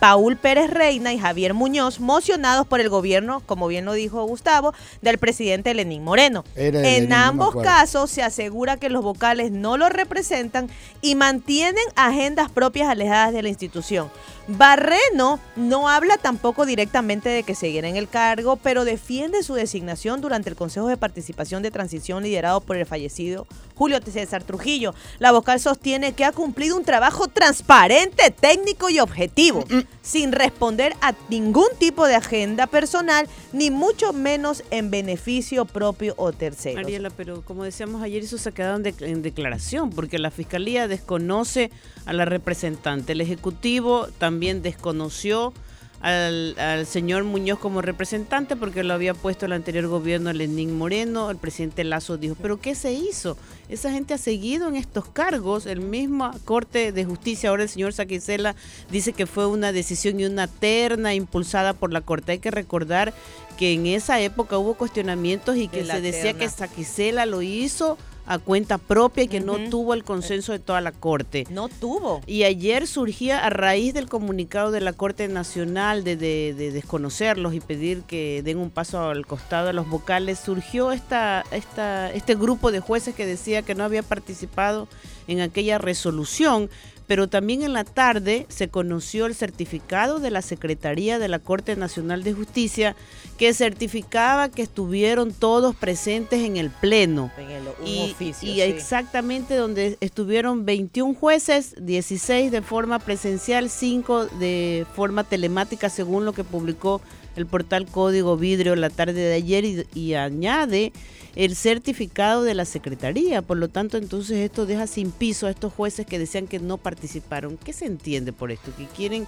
[0.01, 4.73] Paul Pérez Reina y Javier Muñoz, mocionados por el gobierno, como bien lo dijo Gustavo,
[5.03, 6.43] del presidente Lenín Moreno.
[6.57, 10.71] Era en Lenín, ambos casos se asegura que los vocales no lo representan
[11.03, 14.11] y mantienen agendas propias alejadas de la institución.
[14.49, 20.23] Barreno no habla tampoco directamente de que seguirá en el cargo, pero defiende su designación
[20.23, 23.47] durante el Consejo de Participación de Transición liderado por el fallecido
[23.81, 24.95] Julio César Trujillo.
[25.21, 29.65] La vocal sostiene que ha cumplido un trabajo transparente, técnico y objetivo,
[30.03, 36.31] sin responder a ningún tipo de agenda personal, ni mucho menos en beneficio propio o
[36.31, 36.75] tercero.
[36.75, 41.71] Mariela, pero como decíamos ayer, eso se ha quedado en declaración, porque la Fiscalía desconoce
[42.05, 43.13] a la representante.
[43.13, 45.55] El Ejecutivo también desconoció
[46.01, 51.31] al, al señor Muñoz como representante porque lo había puesto el anterior gobierno Lenín Moreno.
[51.31, 53.37] El presidente Lazo dijo, pero ¿qué se hizo?
[53.69, 55.67] Esa gente ha seguido en estos cargos.
[55.67, 58.57] El mismo Corte de Justicia, ahora el señor Saquicela,
[58.91, 62.33] dice que fue una decisión y una terna impulsada por la Corte.
[62.33, 63.13] Hay que recordar
[63.59, 66.49] que en esa época hubo cuestionamientos y que se decía que.
[66.49, 67.97] Saquicela lo hizo
[68.33, 71.49] a cuenta propia y que no tuvo el consenso de toda la Corte.
[71.51, 72.21] No tuvo.
[72.29, 77.55] Y ayer surgía a raíz del comunicado de la Corte Nacional de, de- de desconocerlos
[77.55, 82.37] y pedir que den un paso al costado a los vocales, surgió esta, esta, este
[82.37, 84.87] grupo de jueces que decía que no había participado
[85.27, 86.71] en aquella resolución.
[87.11, 91.75] Pero también en la tarde se conoció el certificado de la Secretaría de la Corte
[91.75, 92.95] Nacional de Justicia
[93.37, 98.49] que certificaba que estuvieron todos presentes en el Pleno En el, un y, oficio.
[98.49, 98.61] y sí.
[98.61, 106.33] exactamente donde estuvieron 21 jueces, 16 de forma presencial, 5 de forma telemática, según lo
[106.33, 107.01] que publicó
[107.37, 110.93] el portal Código Vidrio la tarde de ayer y, y añade
[111.37, 113.41] el certificado de la Secretaría.
[113.43, 116.77] Por lo tanto, entonces esto deja sin piso a estos jueces que decían que no
[116.77, 117.57] participaron.
[117.57, 118.73] ¿Qué se entiende por esto?
[118.77, 119.27] Que quieren...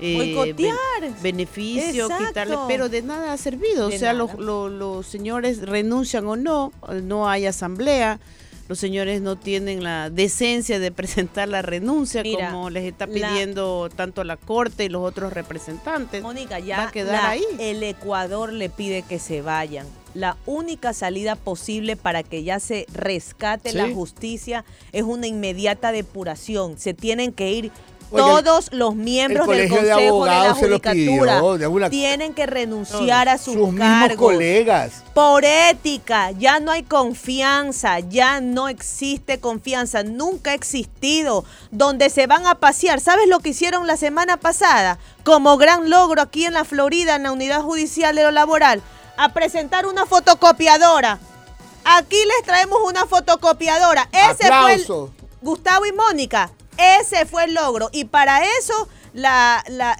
[0.00, 2.26] eh, ben- beneficio, Exacto.
[2.28, 3.88] quitarle, pero de nada ha servido.
[3.88, 8.18] De o sea, los, lo- los señores renuncian o no, no hay asamblea,
[8.68, 13.12] los señores no tienen la decencia de presentar la renuncia Mira, como les está la-
[13.12, 16.22] pidiendo tanto la Corte y los otros representantes.
[16.22, 17.44] Mónica, ya va a quedar la- ahí.
[17.58, 19.86] el Ecuador le pide que se vayan.
[20.14, 23.76] La única salida posible para que ya se rescate Sí.
[23.76, 26.78] la justicia es una inmediata depuración.
[26.78, 27.72] Se tienen que ir
[28.16, 30.92] Todos los miembros el del de Consejo de, la Abogados lo Judicatura.
[30.92, 34.16] pidió, de alguna- Tienen que renunciar a sus, Sus cargos.
[34.18, 34.92] colegas.
[35.14, 41.44] Por ética, ya no hay confianza, ya no existe confianza, nunca ha existido.
[41.70, 44.98] Donde se van a pasear, ¿sabes lo que hicieron la semana pasada?
[45.24, 48.82] Como gran logro aquí en la Florida, en la unidad judicial de lo laboral,
[49.16, 51.18] a presentar una fotocopiadora.
[51.84, 54.08] Aquí les traemos una fotocopiadora.
[54.12, 55.10] Ese fue el, Aplauso.
[55.42, 57.88] Gustavo y Mónica, ese fue el logro.
[57.92, 58.88] Y para eso,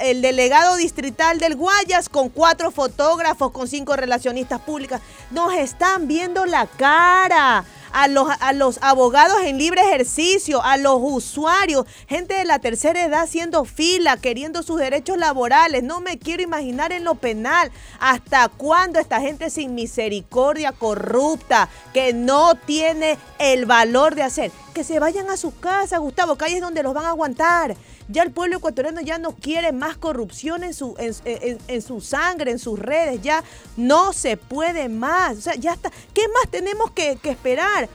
[0.00, 6.46] el delegado distrital del Guayas, con cuatro fotógrafos, con cinco relacionistas públicas, nos están viendo
[6.46, 7.64] la cara.
[7.96, 13.04] A los, a los abogados en libre ejercicio, a los usuarios, gente de la tercera
[13.04, 15.84] edad haciendo fila, queriendo sus derechos laborales.
[15.84, 22.12] No me quiero imaginar en lo penal hasta cuándo esta gente sin misericordia, corrupta, que
[22.12, 24.50] no tiene el valor de hacer.
[24.74, 27.76] Que se vayan a sus casas, Gustavo, que ahí es donde los van a aguantar.
[28.08, 32.00] Ya el pueblo ecuatoriano ya no quiere más corrupción en su, en, en- en su
[32.00, 33.22] sangre, en sus redes.
[33.22, 33.44] Ya
[33.76, 35.38] no se puede más.
[35.38, 35.90] O sea, ya está.
[36.12, 37.88] ¿Qué más tenemos que, que esperar?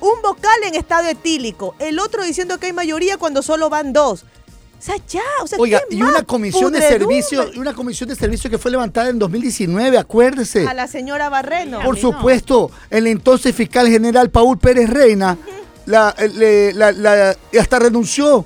[0.00, 4.24] Un vocal en estado etílico, el otro diciendo que hay mayoría cuando solo van dos.
[4.24, 7.22] O sea, ya, o sea, Oiga, ¿qué y más una comisión de pudredumbre?
[7.22, 10.66] servicio, y una comisión de servicio que fue levantada en 2019, acuérdese.
[10.66, 11.80] A la señora Barreno.
[11.82, 15.38] Por supuesto, el entonces fiscal general Paul Pérez Reina
[15.86, 18.44] la- la- hasta renunció.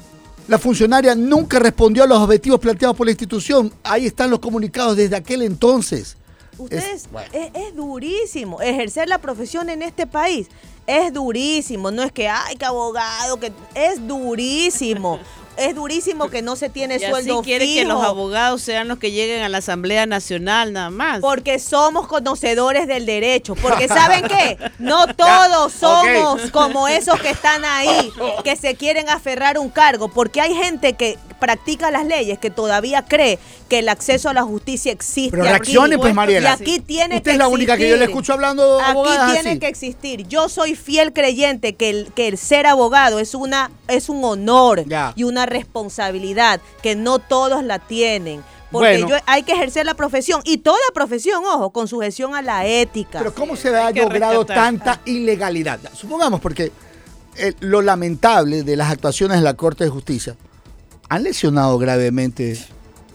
[0.48, 3.72] La funcionaria nunca respondió a los objetivos planteados por la institución.
[3.83, 6.16] Ahí están los comunicados desde aquel entonces.
[6.57, 7.29] Ustedes, Es- bueno.
[7.33, 8.61] es, es durísimo.
[8.62, 10.48] Ejercer la profesión en este país
[10.87, 11.90] es durísimo.
[11.90, 15.18] No es que, ay, que abogado, que es durísimo.
[15.59, 18.99] Es durísimo que no se tiene Y así sueldo quiere que los abogados sean los
[18.99, 21.21] que lleguen a la Asamblea Nacional nada más.
[21.21, 23.55] Porque somos conocedores del derecho.
[23.55, 24.59] Porque ¿saben qué?
[24.79, 28.11] No todos somos como esos que están ahí,
[28.44, 30.09] que se quieren aferrar un cargo.
[30.09, 34.42] Porque hay gente que practica las leyes, que todavía cree que el acceso a la
[34.42, 35.31] justicia existe.
[35.31, 35.51] Pero aquí.
[35.51, 36.51] reaccione, pues, Mariela.
[36.51, 38.11] Y aquí tiene Usted que es la única que yo le existir.
[38.11, 39.59] escucho hablando Aquí tiene así.
[39.59, 40.27] que existir.
[40.29, 44.85] Yo soy fiel creyente que el, que el ser abogado es una es un honor
[44.87, 45.12] Ya.
[45.16, 48.42] y una responsabilidad que no todos la tienen.
[48.70, 49.09] Porque Bueno.
[49.09, 53.18] yo- hay que ejercer la profesión y toda profesión, ojo, con sujeción a la ética.
[53.20, 54.57] Pero ¿cómo se ha logrado rescatar.
[54.57, 55.79] tanta ilegalidad?
[55.94, 56.70] Supongamos, porque
[57.37, 60.37] eh, lo lamentable de las actuaciones de la Corte de Justicia
[61.09, 62.59] han lesionado gravemente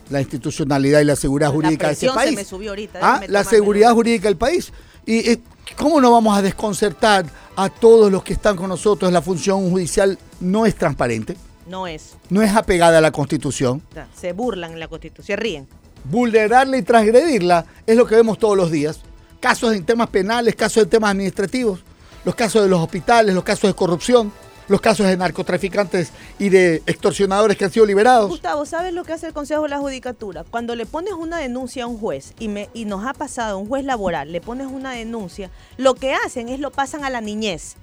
[0.10, 2.36] la institucionalidad y la seguridad La jurídica de este presión se país.
[2.36, 4.72] me subió ahorita, Ah, la seguridad jurídica del país.
[5.06, 5.40] Y eh,
[5.78, 7.26] ¿cómo no vamos a desconcertar
[7.56, 9.12] a todos los que están con nosotros?
[9.12, 11.36] La función judicial no es transparente,
[11.68, 12.16] No es.
[12.30, 13.82] no es apegada a la Constitución.
[14.20, 15.68] Se burlan en la Constitución, se ríen.
[16.06, 19.00] vulnerarla y transgredirla es lo que vemos todos los días.
[19.40, 21.82] Casos en temas penales, casos en temas administrativos,
[22.26, 24.32] los casos de los hospitales, los casos de corrupción,
[24.68, 28.30] los casos de narcotraficantes y de extorsionadores que han sido liberados.
[28.30, 30.44] Gustavo, ¿sabes lo que hace el Consejo de la Judicatura?
[30.44, 33.68] Cuando le pones una denuncia a un juez, y, me, y nos ha pasado, un
[33.68, 37.76] juez laboral, le pones una denuncia, lo que hacen es lo pasan a la niñez.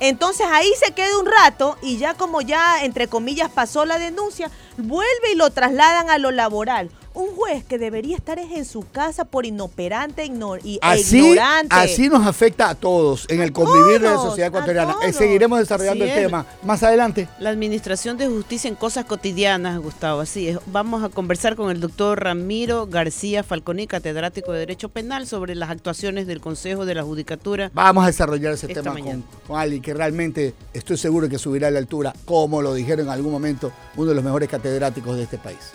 [0.00, 4.50] Entonces ahí se queda un rato y ya como ya, entre comillas, pasó la denuncia,
[4.76, 6.90] vuelve y lo trasladan a lo laboral.
[7.14, 11.18] Un juez que debería estar es en su casa por inoperante igno- y, e Así,
[11.18, 11.72] ignorante.
[11.76, 14.96] así nos afecta a todos en el convivir de la sociedad ecuatoriana.
[15.00, 15.12] Eh.
[15.12, 16.16] Seguiremos desarrollando el es.
[16.16, 17.28] tema más adelante.
[17.38, 20.58] La administración de justicia en cosas cotidianas, Gustavo, así es.
[20.66, 25.70] Vamos a conversar con el doctor Ramiro García Falconi, catedrático de Derecho Penal, sobre las
[25.70, 27.70] actuaciones del Consejo de la Judicatura.
[27.74, 29.22] Vamos a desarrollar ese tema mañana.
[29.22, 33.06] con, con alguien que realmente estoy seguro que subirá a la altura, como lo dijeron
[33.06, 35.72] en algún momento uno de los mejores catedráticos de este país.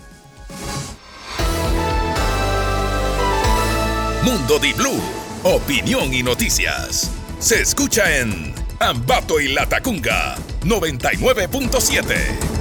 [4.24, 5.02] Mundo Di Blue,
[5.44, 7.12] opinión y noticias.
[7.40, 12.60] Se escucha en Ambato y Latacunga 99.7.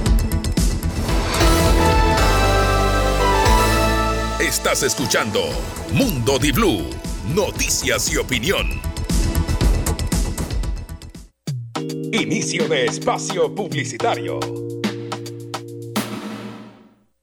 [4.41, 5.41] Estás escuchando
[5.93, 6.89] Mundo Di Blue,
[7.35, 8.81] noticias y opinión.
[12.13, 14.41] Inicio de espacio publicitario.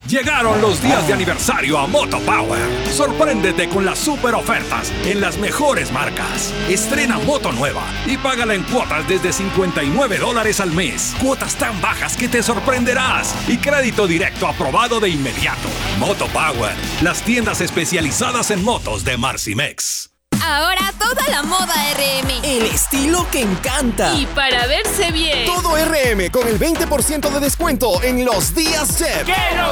[0.08, 2.62] Llegaron los días de aniversario a Moto Power.
[2.92, 6.54] Sorpréndete con las super ofertas en las mejores marcas.
[6.70, 11.16] Estrena moto nueva y págala en cuotas desde 59 dólares al mes.
[11.20, 15.70] Cuotas tan bajas que te sorprenderás y crédito directo aprobado de inmediato.
[16.00, 20.15] Moto Power, las tiendas especializadas en motos de Marcimex.
[20.48, 22.30] Ahora toda la moda RM.
[22.44, 24.14] El estilo que encanta.
[24.14, 25.44] Y para verse bien.
[25.48, 29.26] Todo RM con el 20% de descuento en los días Jet.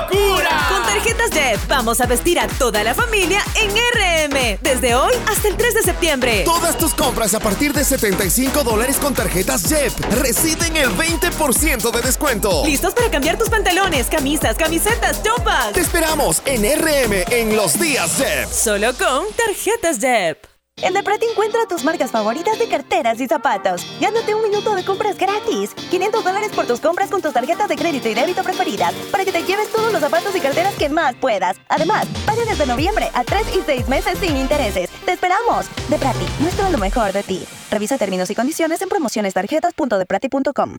[0.09, 4.57] Con tarjetas Jeff vamos a vestir a toda la familia en RM.
[4.61, 6.41] Desde hoy hasta el 3 de septiembre.
[6.43, 12.01] Todas tus compras a partir de 75 dólares con tarjetas Jeff reciben el 20% de
[12.01, 12.65] descuento.
[12.65, 15.73] ¿Listos para cambiar tus pantalones, camisas, camisetas, chopas?
[15.73, 18.51] Te esperamos en RM en los días Jeff.
[18.51, 20.37] Solo con tarjetas Jeff.
[20.81, 23.85] En Deprati encuentra tus marcas favoritas de carteras y zapatos.
[24.01, 25.73] Gánate un minuto de compras gratis.
[25.89, 29.31] 500 dólares por tus compras con tus tarjetas de crédito y débito preferidas para que
[29.31, 31.57] te lleves todos los zapatos y carteras que más puedas.
[31.69, 34.89] Además, paga desde noviembre a 3 y 6 meses sin intereses.
[35.05, 35.67] ¡Te esperamos!
[35.89, 37.45] Deprati, muestra lo mejor de ti.
[37.71, 40.77] Revisa términos y condiciones en promocionestarjetas.deprati.com.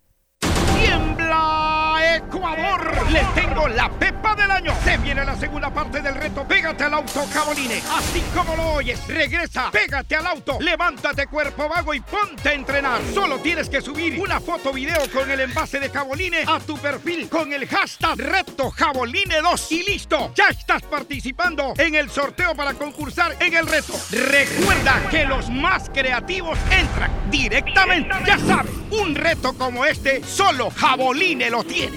[0.78, 3.11] ¡Tiembla Ecuador!
[3.11, 4.72] Les tengo la pepa del año.
[4.85, 7.83] Se viene la segunda parte del reto Pégate al auto Caboline.
[7.96, 13.00] Así como lo oyes, regresa, pégate al auto, levántate cuerpo vago y ponte a entrenar.
[13.12, 17.28] Solo tienes que subir una foto video con el envase de Caboline a tu perfil
[17.28, 20.33] con el hashtag reto Jaboline 2 y listo.
[20.35, 23.94] Ya estás participando en el sorteo para concursar en el reto.
[24.11, 28.14] Recuerda que los más creativos entran directamente.
[28.26, 31.93] Ya sabes, un reto como este solo Jaboline lo tiene.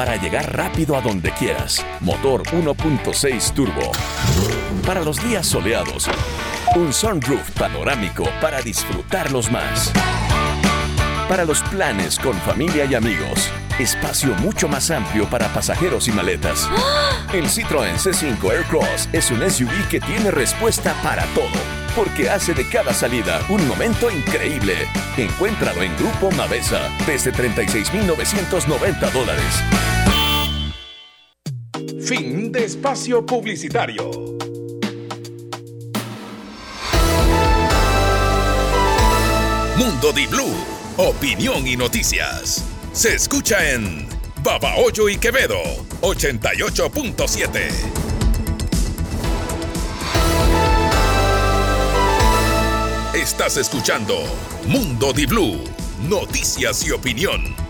[0.00, 1.84] Para llegar rápido a donde quieras.
[2.00, 3.92] Motor 1.6 turbo.
[4.86, 6.08] Para los días soleados,
[6.74, 9.92] un sunroof panorámico para disfrutarlos más.
[11.28, 16.66] Para los planes con familia y amigos, espacio mucho más amplio para pasajeros y maletas.
[17.34, 21.60] El Citroën C5 Aircross es un SUV que tiene respuesta para todo,
[21.94, 24.88] porque hace de cada salida un momento increíble.
[25.18, 29.89] Encuéntralo en Grupo Mavesa desde 36.990 dólares.
[32.10, 34.10] Fin de espacio publicitario.
[39.76, 40.56] Mundo Di Blue,
[40.96, 42.64] opinión y noticias.
[42.92, 44.08] Se escucha en
[44.42, 45.62] Babahoyo y Quevedo,
[46.00, 47.68] 88.7.
[53.14, 54.16] Estás escuchando
[54.66, 55.62] Mundo Di Blue,
[56.08, 57.69] noticias y opinión.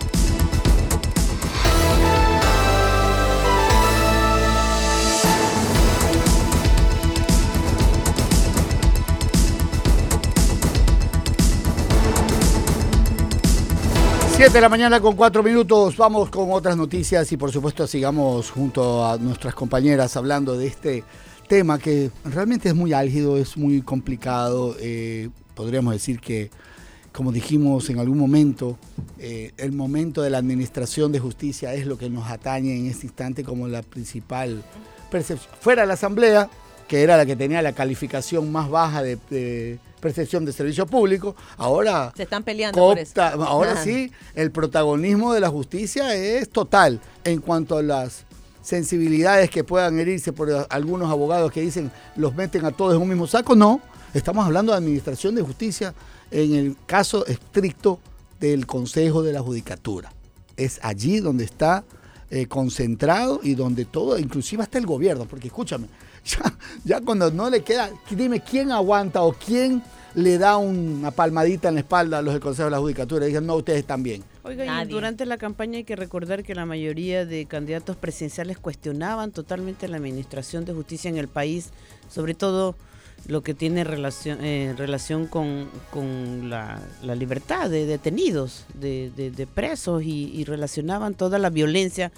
[14.40, 18.50] 7 de la mañana con 4 minutos, vamos con otras noticias y por supuesto sigamos
[18.50, 21.04] junto a nuestras compañeras hablando de este
[21.46, 26.50] tema que realmente es muy álgido, es muy complicado, eh, podríamos decir que
[27.12, 28.78] como dijimos en algún momento,
[29.18, 33.08] eh, el momento de la administración de justicia es lo que nos atañe en este
[33.08, 34.62] instante como la principal
[35.10, 35.54] percepción.
[35.60, 36.48] Fuera la Asamblea,
[36.88, 39.18] que era la que tenía la calificación más baja de
[40.00, 43.20] percepción de servicio público, ahora Se están peleando por eso.
[43.22, 43.84] ahora Ajá.
[43.84, 48.24] sí, el protagonismo de la justicia es total en cuanto a las
[48.62, 53.08] sensibilidades que puedan herirse por algunos abogados que dicen los meten a todos en un
[53.08, 53.54] mismo saco.
[53.56, 53.80] No,
[54.14, 55.94] estamos hablando de administración de justicia
[56.30, 57.98] en el caso estricto
[58.38, 60.12] del Consejo de la Judicatura.
[60.56, 61.84] Es allí donde está
[62.30, 65.88] eh, concentrado y donde todo, inclusive hasta el gobierno, porque escúchame,
[66.30, 66.54] ya,
[66.84, 69.82] ya cuando no le queda, dime quién aguanta o quién
[70.14, 73.46] le da una palmadita en la espalda a los del Consejo de la Judicatura dicen,
[73.46, 74.24] no, ustedes también.
[74.42, 79.30] Oiga, y durante la campaña hay que recordar que la mayoría de candidatos presidenciales cuestionaban
[79.30, 81.70] totalmente la administración de justicia en el país,
[82.08, 82.74] sobre todo
[83.28, 89.30] lo que tiene relación, eh, relación con, con la, la libertad de detenidos, de, de-
[89.30, 92.10] de presos, y, y relacionaban toda la violencia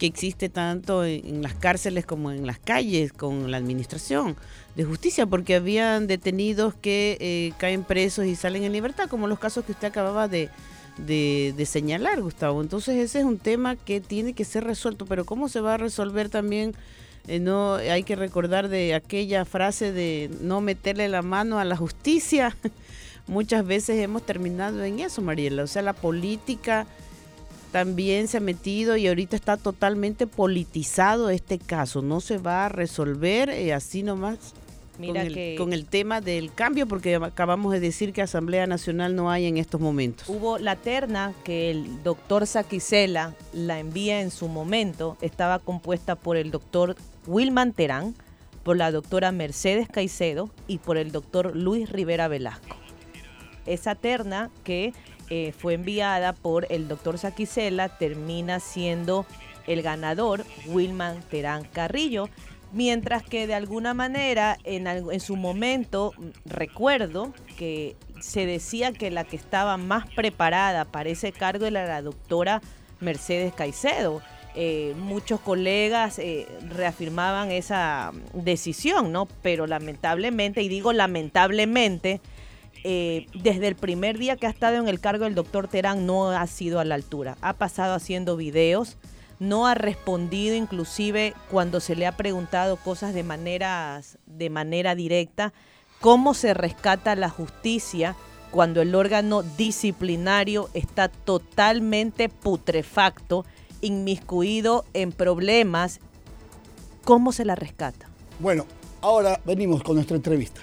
[0.00, 4.34] que existe tanto en, las cárceles como en las calles con la administración
[4.74, 9.38] de justicia, porque habían detenidos que eh, caen presos y salen en libertad, como los
[9.38, 10.48] casos que usted acababa de,
[10.96, 12.62] de, de señalar, Gustavo.
[12.62, 15.76] Entonces ese es un tema que tiene que ser resuelto, pero ¿cómo se va a
[15.76, 16.74] resolver también?
[17.28, 21.76] Eh, no hay que recordar de aquella frase de no meterle la mano a la
[21.76, 22.56] justicia.
[23.26, 25.62] Muchas veces hemos terminado en eso, Mariela.
[25.62, 26.86] O sea, la política
[27.72, 32.02] también se ha metido y ahorita está totalmente politizado este caso.
[32.02, 34.38] No se va a resolver eh, así nomás
[34.98, 38.66] Mira con, el, que- con el tema del cambio, porque acabamos de decir que Asamblea
[38.66, 40.28] Nacional no hay en estos momentos.
[40.28, 46.36] Hubo la terna que el doctor Saquicela la envía en su momento, estaba compuesta por
[46.36, 46.96] el doctor
[47.26, 48.14] Wilman Terán,
[48.62, 52.76] por la doctora Mercedes Caicedo y por el doctor Luis Rivera Velasco.
[53.64, 54.92] Esa terna que
[55.32, 59.26] eh, fue enviada por el doctor Saquicela termina siendo
[59.68, 62.28] el ganador Wilman Terán Carrillo,
[62.72, 69.22] mientras que de alguna manera en, su momento mm, recuerdo que se decía que la
[69.22, 72.60] que estaba más preparada para ese cargo era la doctora
[72.98, 74.22] Mercedes Caicedo.
[74.56, 79.28] Eh, muchos colegas eh, reafirmaban esa mm, decisión, ¿no?
[79.42, 82.20] Pero lamentablemente, y digo lamentablemente,
[82.84, 86.30] eh, desde el primer día que ha estado en el cargo el doctor Terán no
[86.30, 87.36] ha sido a la altura.
[87.40, 88.96] Ha pasado haciendo videos,
[89.38, 95.52] no ha respondido inclusive cuando se le ha preguntado cosas de, maneras, de manera directa.
[96.00, 98.16] ¿Cómo se rescata la justicia
[98.50, 103.44] cuando el órgano disciplinario está totalmente putrefacto,
[103.80, 106.00] inmiscuido en problemas?
[107.04, 108.08] ¿Cómo se la rescata?
[108.38, 108.66] Bueno,
[109.00, 110.60] ahora venimos con nuestra entrevista.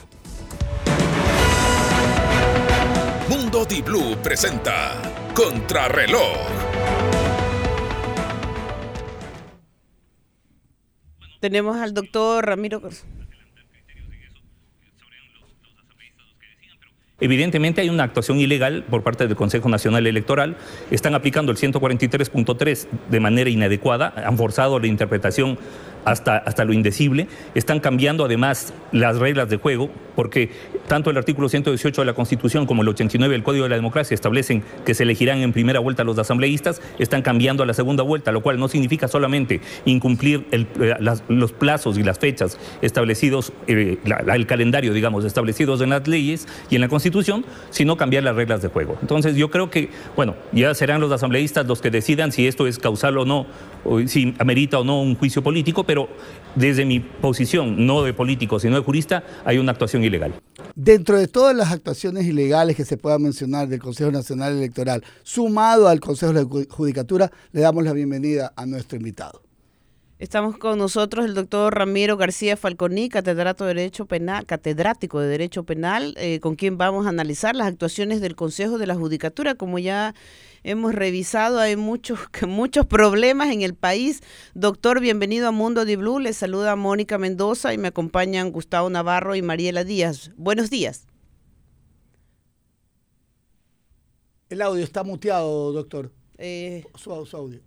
[3.30, 5.01] Mundo Di Blue presenta
[5.34, 6.47] Contrarreloj.
[11.41, 12.82] Tenemos al doctor Ramiro.
[17.19, 20.55] Evidentemente hay una actuación ilegal por parte del Consejo Nacional Electoral.
[20.89, 25.59] Están aplicando el 143.3 de manera inadecuada, han forzado la interpretación
[26.08, 27.28] hasta, hasta lo indecible.
[27.53, 30.49] Están cambiando además las reglas de juego, porque
[30.88, 34.16] tanto el artículo 118 de la Constitución como el 89 del Código de la Democracia
[34.16, 38.32] establecen que se elegirán en primera vuelta los asambleístas, están cambiando a la segunda vuelta,
[38.32, 40.66] lo cual no significa solamente incumplir eh,
[41.28, 43.97] los plazos y las fechas establecidos, eh,
[44.34, 48.62] el calendario, digamos, establecidos en las leyes y en la Constitución, sino cambiar las reglas
[48.62, 48.97] de juego.
[49.01, 52.80] Entonces yo creo que, bueno, ya serán los asambleístas los que decidan si esto es
[52.80, 53.45] causal o no,
[54.05, 55.97] si amerita o no un juicio político, pero
[56.56, 60.34] desde mi posición, no de político, sino de jurista, hay una actuación ilegal.
[60.76, 65.88] Dentro de todas las actuaciones ilegales que se puedan mencionar del Consejo Nacional Electoral, sumado
[65.88, 69.41] al Consejo de la Ju- Judicatura, le damos la bienvenida a nuestro invitado.
[70.20, 75.64] Estamos con nosotros el doctor Ramiro García Falconi, catedrático de Derecho Penal, catedrático de Derecho
[75.64, 79.54] Penal, eh, con quien vamos a analizar las actuaciones del Consejo de la Judicatura.
[79.54, 80.16] Como ya
[80.68, 84.22] hemos revisado, hay muchos, muchos problemas en el país.
[84.53, 86.20] Doctor, bienvenido a Mundo Di Blue.
[86.20, 90.32] Les saluda Mónica Mendoza y me acompañan Gustavo Navarro y Mariela Díaz.
[90.36, 91.07] Buenos días.
[94.49, 96.11] El audio está muteado, doctor.
[96.38, 97.61] Eh, Su, su audio.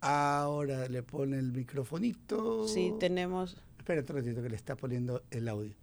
[0.00, 2.68] Ahora le pone el microfonito.
[2.68, 3.56] sí, tenemos...
[3.78, 5.74] Espera un ratito que le está poniendo el audio.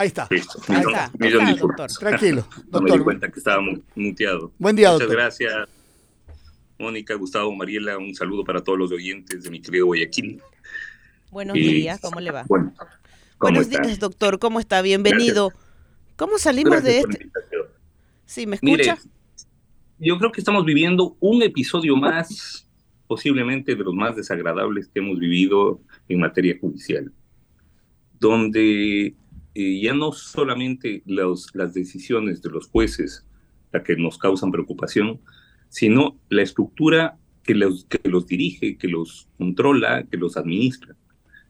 [0.00, 0.26] Ahí está.
[0.30, 0.58] Listo.
[0.68, 1.10] Ahí está.
[1.18, 1.92] millón Ahí está, disculpas.
[1.92, 2.08] doctor.
[2.08, 4.50] Tranquilo, No me di cuenta que estaba mu- muteado.
[4.58, 5.16] Buen día, Muchas doctor.
[5.22, 5.68] gracias,
[6.78, 7.98] Mónica, Gustavo, Mariela.
[7.98, 10.40] Un saludo para todos los oyentes de mi querido Guayaquil.
[11.30, 12.44] Buenos Y- días, ¿cómo le va?
[12.48, 12.88] Bueno, ¿cómo
[13.52, 13.82] Buenos está?
[13.82, 14.38] días, doctor.
[14.38, 14.80] ¿Cómo está?
[14.80, 15.52] Bienvenido.
[16.16, 17.30] ¿Cómo salimos Gracias de este?
[18.24, 19.08] Sí, ¿me Mire, escucha?
[19.98, 22.66] yo creo que estamos viviendo un episodio más,
[23.06, 25.78] posiblemente de los más desagradables que hemos vivido
[26.08, 27.12] en materia judicial,
[28.18, 29.14] donde
[29.54, 33.24] eh, ya no solamente los- las decisiones de los jueces
[33.72, 35.20] las que nos causan preocupación,
[35.68, 40.96] sino la estructura que los, que los dirige, que los controla, que los administra.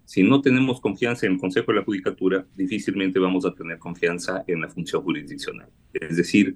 [0.05, 4.42] Si no tenemos confianza en el Consejo de la Judicatura, difícilmente vamos a tener confianza
[4.48, 5.68] en la función jurisdiccional.
[5.92, 6.55] Es decir,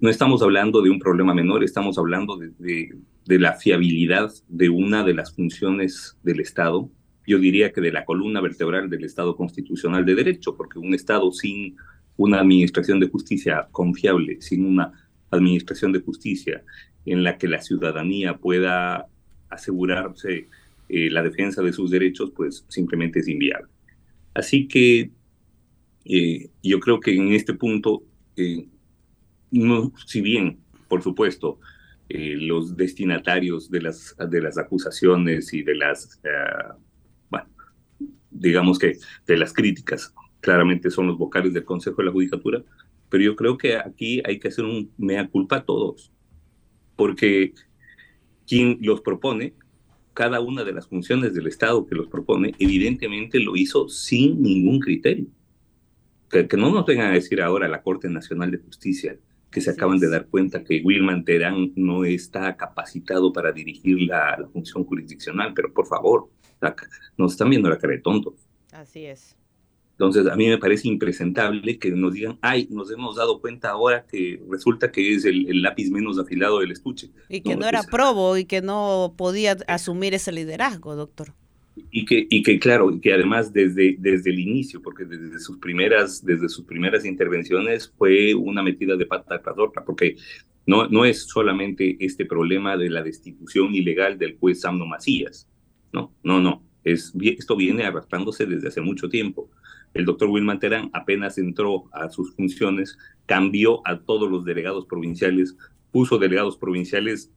[0.00, 2.94] no estamos hablando de un problema menor, estamos hablando de-
[3.26, 6.88] de la fiabilidad de una de las funciones del Estado,
[7.26, 11.32] yo diría que de la columna vertebral del Estado constitucional de derecho, porque un Estado
[11.32, 11.76] sin
[12.16, 14.92] una administración de justicia confiable, sin una
[15.30, 16.62] administración de justicia
[17.04, 19.06] en la que la ciudadanía pueda
[19.48, 20.48] asegurarse
[20.88, 23.68] eh, la defensa de sus derechos, pues simplemente es inviable.
[24.34, 25.10] Así que
[26.04, 28.02] eh, yo creo que en este punto,
[28.36, 28.66] eh,
[29.50, 30.58] no, si bien,
[30.88, 31.58] por supuesto,
[32.08, 36.85] los destinatarios de las, de las acusaciones y de las, bueno,
[38.38, 42.62] digamos que de las críticas, claramente son los vocales del Consejo de la Judicatura,
[43.08, 46.12] pero yo creo que aquí hay que hacer un mea culpa a todos,
[46.96, 47.52] porque
[48.46, 49.54] quien los propone,
[50.14, 54.80] cada una de las funciones del Estado que los propone, evidentemente lo hizo sin ningún
[54.80, 55.26] criterio.
[56.30, 59.16] Que, que no nos vengan a decir ahora la Corte Nacional de Justicia
[59.50, 64.36] que se acaban de dar cuenta que Wilman Terán no está capacitado para dirigir la,
[64.38, 66.28] la función jurisdiccional, pero por favor,
[66.60, 66.74] la-
[67.16, 68.34] nos están viendo la cara de tontos.
[68.72, 69.36] Así es.
[69.92, 74.04] Entonces, a mí me parece impresentable que nos digan, ay, nos hemos dado cuenta ahora
[74.06, 77.08] que resulta que es el, el lápiz menos afilado del estuche.
[77.30, 81.32] Y que No, no era es- probo y que no podía asumir ese liderazgo, doctor.
[81.90, 85.56] y que, y que claro, y que además desde, desde el inicio, porque desde sus
[85.58, 90.16] primeras, desde sus primeras intervenciones fue una metida de pata tras otra, porque
[90.66, 95.48] no, no es solamente este problema de la destitución ilegal del juez Samno Macías,
[95.92, 99.50] no, no, no, esto viene arrastrándose desde hace mucho tiempo.
[99.94, 105.56] El doctor Wilman Terán apenas entró a sus funciones, cambió a todos los delegados provinciales,
[105.90, 107.30] puso delegados provinciales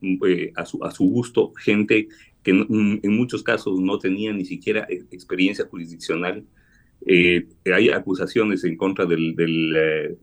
[0.00, 2.08] mm, eh, a, su, a su gusto, gente
[2.42, 6.44] que mm, en muchos casos no tenía ni siquiera eh, experiencia jurisdiccional.
[7.06, 10.16] Eh, hay acusaciones en contra del, del, eh,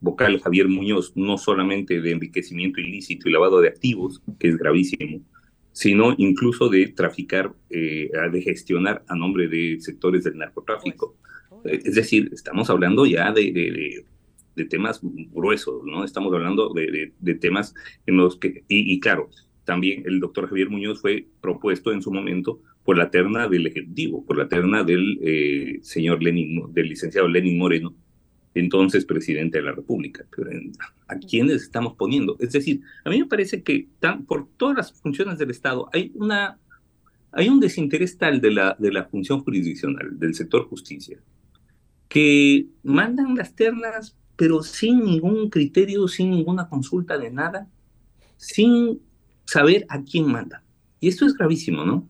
[0.00, 5.20] vocal Javier Muñoz, no solamente de enriquecimiento ilícito y lavado de activos, que es gravísimo,
[5.76, 11.16] sino incluso de traficar, eh, de gestionar a nombre de sectores del narcotráfico.
[11.66, 14.04] Eh, Es decir, estamos hablando ya de, de- de-
[14.56, 16.02] de temas gruesos, ¿no?
[16.02, 17.74] Estamos hablando de, de- de temas
[18.06, 19.28] en los que, y, y claro,
[19.64, 24.24] también el doctor Javier Muñoz fue propuesto en su momento por la terna del Ejecutivo,
[24.24, 27.92] por la terna del eh, señor Lenin, del licenciado Lenin Moreno,
[28.60, 30.24] entonces presidente de la República.
[30.34, 30.50] Pero,
[31.08, 32.36] ¿A quiénes estamos poniendo?
[32.40, 36.12] Es decir, a mí me parece que tan, por todas las funciones del Estado hay
[36.14, 36.58] una
[37.32, 41.18] hay un desinterés tal de la, de la función jurisdiccional, del sector justicia,
[42.08, 47.68] que mandan las ternas, pero sin ningún criterio, sin ninguna consulta de nada,
[48.38, 49.00] sin
[49.44, 50.62] saber a quién manda.
[50.98, 52.08] Y esto es gravísimo, ¿no?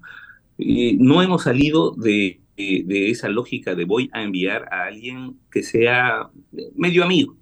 [0.59, 5.63] Eh, no hemos salido de, de- esa lógica de voy a enviar a alguien que
[5.63, 6.31] sea
[6.75, 7.37] medio amigo.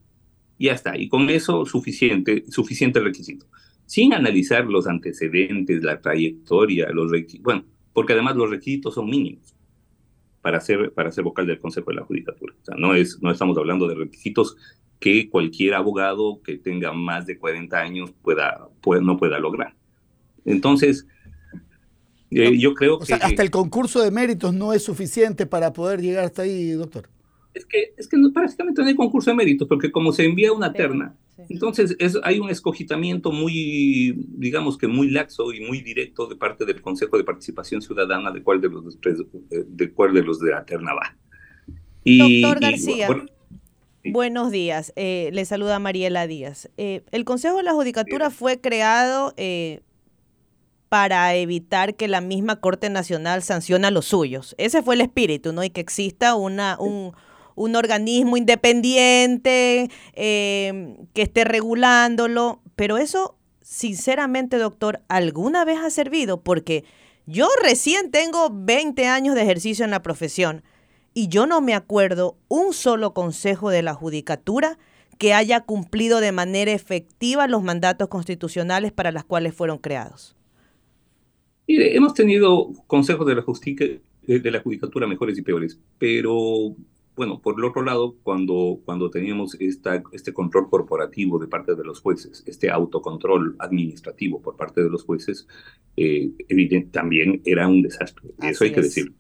[0.59, 3.47] Ya está, y con eso suficiente, suficiente requisito.
[3.87, 9.55] Sin analizar los antecedentes, la trayectoria, los requisitos, bueno, porque además los requisitos son mínimos
[10.41, 12.55] para ser, para ser vocal del Consejo de la Judicatura.
[12.61, 14.57] O sea, no, es, no estamos hablando de requisitos
[15.01, 18.69] que cualquier abogado que tenga más de 40 años pueda-
[19.03, 19.75] no pueda lograr.
[20.45, 21.07] Entonces,
[22.43, 23.07] eh, yo creo O que...
[23.07, 27.09] sea, hasta el concurso de méritos no es suficiente para poder llegar hasta ahí, doctor.
[27.55, 30.53] Es que, es que no- prácticamente no hay concurso de méritos, porque como se envía
[30.53, 31.15] una terna,
[31.49, 36.65] entonces es, hay un escogitamiento muy, digamos que muy laxo y muy directo de parte
[36.65, 39.21] del Consejo de Participación Ciudadana de cuál de los, tres-
[39.51, 41.17] eh, de, cuál de los de la terna va.
[42.05, 43.07] Y- Doctor y, García.
[43.07, 43.27] bueno,
[44.07, 46.69] Buenos días, eh, le saluda Mariela Díaz.
[46.77, 49.81] Eh, el Consejo de la Judicatura fue creado eh,
[50.95, 54.55] para evitar que la misma Corte Nacional sancione a los suyos.
[54.59, 55.65] Ese fue el espíritu, ¿no?
[55.65, 57.15] Y que exista una, un,
[57.57, 62.61] un organismo independiente eh, que esté regulándolo.
[62.77, 66.43] Pero eso, sinceramente, doctor, ¿alguna vez ha servido?
[66.43, 66.85] Porque
[67.27, 70.63] yo recién tengo 20 años de ejercicio en la profesión
[71.13, 74.79] y yo no me acuerdo un solo consejo de la Judicatura
[75.19, 80.37] que haya cumplido de manera efectiva los mandatos constitucionales para los cuales fueron creados.
[81.67, 86.77] Mire, hemos tenido consejos de la, justicia, de la Judicatura mejores y peores, pero
[87.17, 91.85] bueno, por el otro lado, cuando, cuando teníamos esta, este control corporativo de parte de
[91.85, 95.47] los jueces, este autocontrol administrativo por parte de los jueces,
[95.97, 98.31] eh, evidente, también era un desastre.
[98.43, 99.15] Eso hay que decirlo.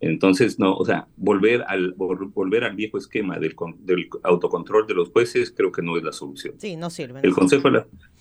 [0.00, 5.08] Entonces, no, o sea, volver al, volver al viejo esquema del, del autocontrol de los
[5.08, 6.56] jueces creo que no es la solución.
[6.58, 7.20] Sí, no sirve.
[7.22, 7.70] el consejo,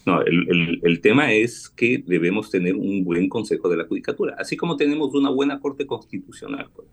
[0.06, 4.36] no, el, el, el, tema es que debemos tener un buen consejo de la judicatura,
[4.38, 6.70] así como tenemos una buena corte constitucional.
[6.76, 6.88] Pues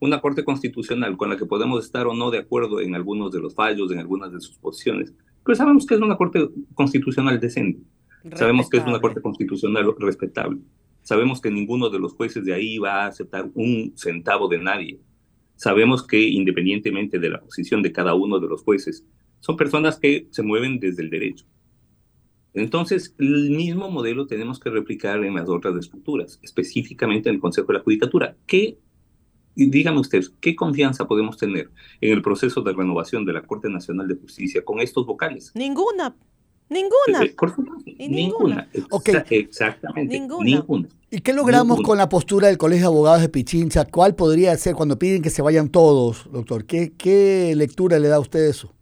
[0.00, 3.40] una Corte Constitucional con la que podemos estar o no de acuerdo en algunos de
[3.40, 5.12] los fallos, en algunas de sus posiciones,
[5.44, 7.80] pero sabemos que es una Corte Constitucional decente,
[8.34, 10.60] sabemos que es una Corte Constitucional respetable,
[11.02, 15.00] sabemos que ninguno de los jueces de ahí va a aceptar un centavo de nadie,
[15.56, 19.04] sabemos que independientemente de la posición de cada uno de los jueces,
[19.40, 21.46] son personas que se mueven desde el derecho.
[22.56, 27.68] Entonces, el mismo modelo tenemos que replicar en las otras estructuras, específicamente en el Consejo
[27.68, 28.78] de la Judicatura, que
[29.54, 34.08] dígame usted, ¿qué confianza podemos tener en el proceso de renovación de la Corte Nacional
[34.08, 35.52] de Justicia con estos vocales?
[35.54, 36.16] Ninguna.
[36.70, 37.22] Ninguna.
[37.86, 38.68] Eh, ninguna.
[39.30, 40.18] exactamente.
[40.18, 40.88] Ninguna.
[41.10, 43.84] ¿Y qué logramos con la postura del Colegio de Abogados de Pichincha?
[43.84, 46.64] ¿Cuál podría ser cuando piden que se vayan todos, doctor?
[46.64, 48.75] ¿Qué, qué lectura le da a usted eso?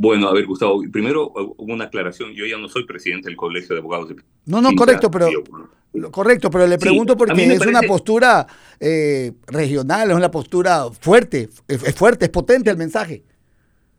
[0.00, 2.32] Bueno, a ver, Gustavo, primero una aclaración.
[2.32, 4.16] Yo ya no soy presidente del Colegio de Abogados de.
[4.46, 5.28] No, no, correcto, pero...
[6.12, 8.46] Correcto, pero le pregunto porque es una postura
[8.78, 13.24] eh, regional, es una postura fuerte, es, fuerte, es potente el mensaje.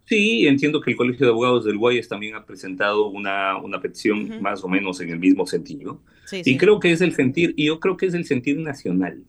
[0.05, 4.41] Sí, entiendo que el Colegio de Abogados del Guayas también ha presentado una, una petición
[4.41, 5.99] más o menos en el mismo sentido.
[6.31, 9.21] y creo que es el sentir, y yo creo que es el sentir nacional.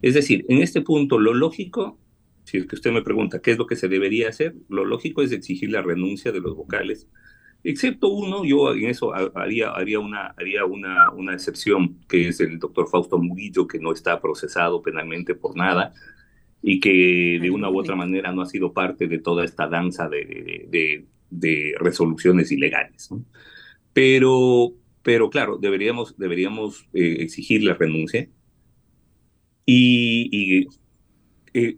[0.00, 1.98] Es decir, en este punto lo lógico,
[2.44, 5.22] si es que usted me pregunta qué es lo que se debería hacer, lo lógico
[5.22, 7.08] es exigir la renuncia de los vocales
[7.64, 12.58] excepto uno, yo en eso haría, haría, una, haría una, una excepción, que es el
[12.58, 15.92] doctor Fausto Murillo, que no está procesado penalmente por nada
[16.62, 20.08] y que de una u otra manera no ha sido parte de toda esta danza
[20.08, 21.06] de,
[21.78, 23.10] resoluciones ilegales.
[23.92, 24.72] Pero,
[25.02, 28.28] pero claro, deberíamos, deberíamos eh, exigir la renuncia
[29.64, 30.66] y
[31.54, 31.76] eh,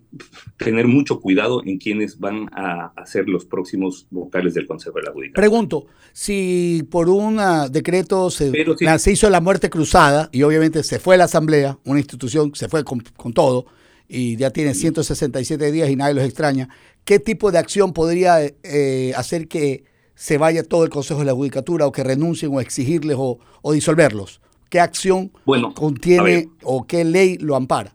[0.57, 5.12] tener mucho cuidado en quienes van a, ser los próximos vocales del Consejo de la
[5.12, 5.41] Judicatura.
[5.41, 8.53] Pregunto, si por un decreto se,
[8.99, 12.85] se, hizo la muerte cruzada y obviamente se fue la Asamblea, una institución se fue
[12.85, 13.03] con,
[13.33, 13.66] todo
[14.09, 16.68] y ya tiene 167 días y nadie los extraña,
[17.05, 21.35] ¿qué tipo de acción podría eh, hacer que se vaya todo el Consejo de la
[21.35, 23.39] Judicatura o que renuncien o exigirles o,
[23.72, 24.41] disolverlos?
[24.70, 25.33] ¿Qué acción
[25.75, 27.95] contiene o qué ley lo ampara?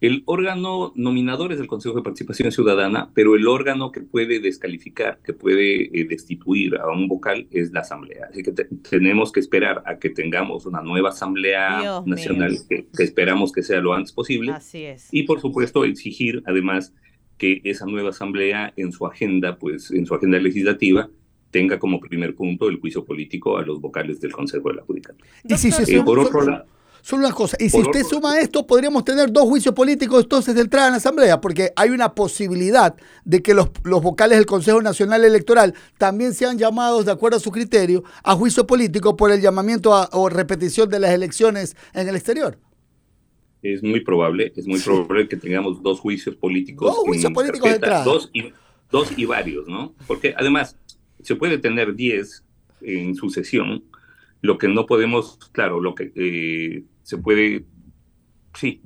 [0.00, 5.18] El órgano nominador es el Consejo de Participación Ciudadana, pero el órgano que puede descalificar,
[5.24, 8.28] que puede eh, destituir a un vocal es la Asamblea.
[8.30, 13.62] Así que tenemos que esperar a que tengamos una nueva Asamblea Nacional, que, esperamos que
[13.62, 14.52] sea lo antes posible.
[14.52, 15.08] Así es.
[15.10, 16.94] Y por supuesto exigir además
[17.36, 21.10] que esa nueva Asamblea en su agenda, pues en su agenda legislativa,
[21.50, 25.28] tenga como primer punto el juicio político a los vocales del Consejo de la Judicatura.
[25.42, 27.56] Y si eh, por otro lado Solo una cosa.
[27.60, 30.98] Y si usted suma esto, podríamos tener dos juicios políticos entonces de entrada en la
[30.98, 32.94] Asamblea, porque hay una posibilidad
[33.24, 37.40] de que los, los vocales del Consejo Nacional Electoral también sean llamados, de acuerdo a
[37.40, 42.16] su criterio, a juicio político por el llamamiento o repetición de las elecciones en el
[42.16, 42.58] exterior.
[43.62, 46.94] Es muy probable, es muy probable que tengamos dos juicios políticos.
[46.94, 48.04] Dos juicios políticos de entrada.
[48.04, 48.52] Dos y,
[48.90, 49.94] dos y varios, ¿no?
[50.06, 50.76] Porque además
[51.22, 52.44] se puede tener diez
[52.80, 53.82] en sucesión
[54.40, 57.64] lo que no podemos, claro, lo que eh, se puede,
[58.54, 58.82] sí,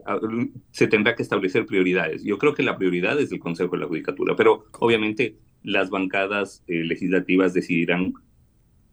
[0.71, 2.25] se tendrá que establecer prioridades.
[2.25, 6.65] Yo creo que la prioridad es el Consejo de la Judicatura, pero obviamente las bancadas
[6.67, 8.15] eh, legislativas decidirán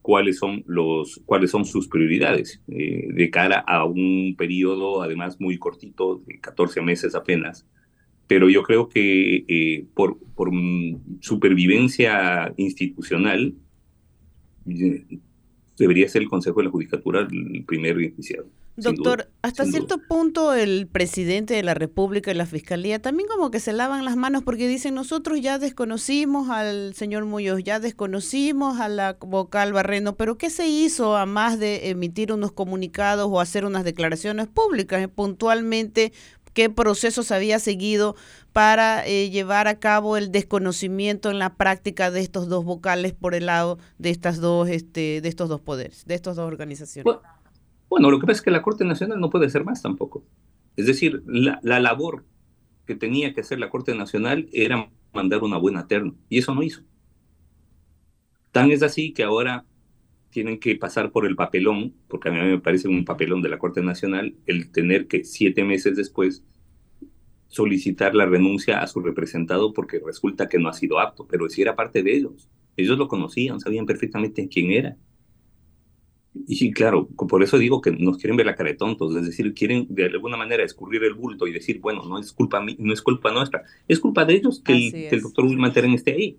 [0.01, 5.57] cuáles son los cuáles son sus prioridades eh, de cara a un periodo además muy
[5.57, 7.65] cortito de 14 meses apenas
[8.25, 10.51] pero yo creo que por, por
[11.19, 13.55] supervivencia institucional
[15.79, 18.45] debería ser el Consejo de la Judicatura el primer beneficiado.
[18.75, 23.59] Doctor, hasta cierto punto el presidente de la República y la Fiscalía también como que
[23.59, 28.87] se lavan las manos porque dicen nosotros ya desconocimos al señor Muñoz, ya desconocimos a
[28.87, 33.65] la vocal Barreno, pero ¿qué se hizo a más de emitir unos comunicados o hacer
[33.65, 36.13] unas declaraciones públicas puntualmente?
[36.53, 38.15] ¿Qué procesos había seguido
[38.53, 43.35] para eh, llevar a cabo el desconocimiento en la práctica de estos dos vocales por
[43.35, 47.15] el lado de estas dos, este, de estos dos poderes, de estas dos organizaciones.
[47.89, 50.23] Bueno, lo que pasa es que la Corte Nacional no puede hacer más tampoco.
[50.75, 52.25] Es decir, la, la labor
[52.85, 56.63] que tenía que hacer la Corte Nacional era mandar una buena terna, y eso no
[56.63, 56.81] hizo.
[58.51, 59.65] Tan es así que ahora
[60.29, 63.57] tienen que pasar por el papelón, porque a mí me parece un papelón de la
[63.57, 66.43] Corte Nacional, el tener que siete meses después
[67.47, 71.61] solicitar la renuncia a su representado porque resulta que no ha sido apto, pero si
[71.61, 72.47] era parte de ellos.
[72.77, 74.95] Ellos lo conocían, sabían perfectamente quién era.
[76.47, 79.53] Y claro, por eso digo que nos quieren ver la cara de tontos, es decir,
[79.53, 83.01] quieren de alguna manera escurrir el bulto y decir, bueno, no es culpa, no es
[83.01, 86.37] culpa nuestra, es culpa de ellos que, el, que el, doctor Wilman Terán esté ahí.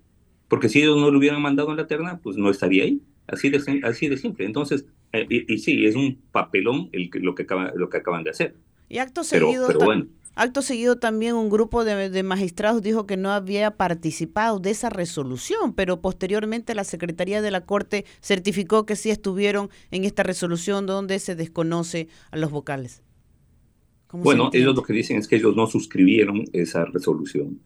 [0.48, 3.02] Porque si ellos no lo hubieran mandado en la terna, pues no estaría ahí.
[3.32, 4.44] Así de, así de simple.
[4.44, 8.24] Entonces, eh, y, y, sí, es un papelón el, lo, que acaba, lo que acaban
[8.24, 8.54] de hacer.
[8.88, 10.06] Y acto pero, seguido, pero bueno.
[10.34, 14.90] acto seguido también un grupo de, de, magistrados dijo que no había participado de esa
[14.90, 20.86] resolución, pero posteriormente la Secretaría de la Corte certificó que sí estuvieron en esta resolución
[20.86, 23.02] donde se desconoce a los vocales.
[24.12, 27.60] Bueno, ellos lo que dicen es que ellos no suscribieron esa resolución.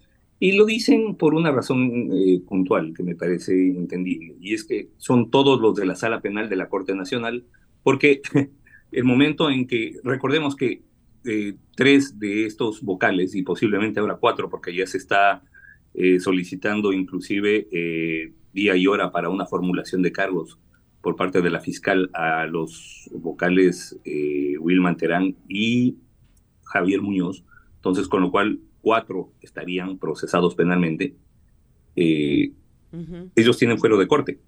[0.44, 4.90] Y lo dicen por una razón eh, puntual que me parece entendible, y es que
[4.98, 7.46] son todos los de la sala penal de la Corte Nacional,
[7.82, 8.20] porque
[8.92, 10.82] el momento en que, recordemos que
[11.24, 15.42] eh, tres de estos vocales, y posiblemente ahora cuatro, porque ya se está
[15.94, 20.58] eh, solicitando inclusive eh, día y hora para una formulación de cargos
[21.00, 23.98] por parte de la fiscal a los vocales
[24.60, 25.96] Wilman Terán y
[26.64, 31.16] Javier Muñoz, entonces con lo cual cuatro estarían procesados penalmente,
[31.96, 32.52] eh,
[32.92, 33.30] uh -huh.
[33.34, 34.38] ellos tienen fuero de corte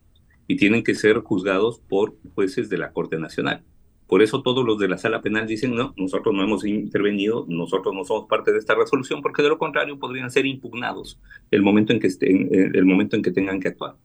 [0.47, 3.65] y tienen que ser juzgados por jueces de la Corte Nacional.
[4.07, 7.93] Por eso todos los de la sala penal dicen, no, nosotros no hemos intervenido, nosotros
[7.95, 11.19] no somos parte de esta resolución, porque de lo contrario podrían ser impugnados
[11.51, 13.97] el momento en que, estén, el momento en que tengan que actuar.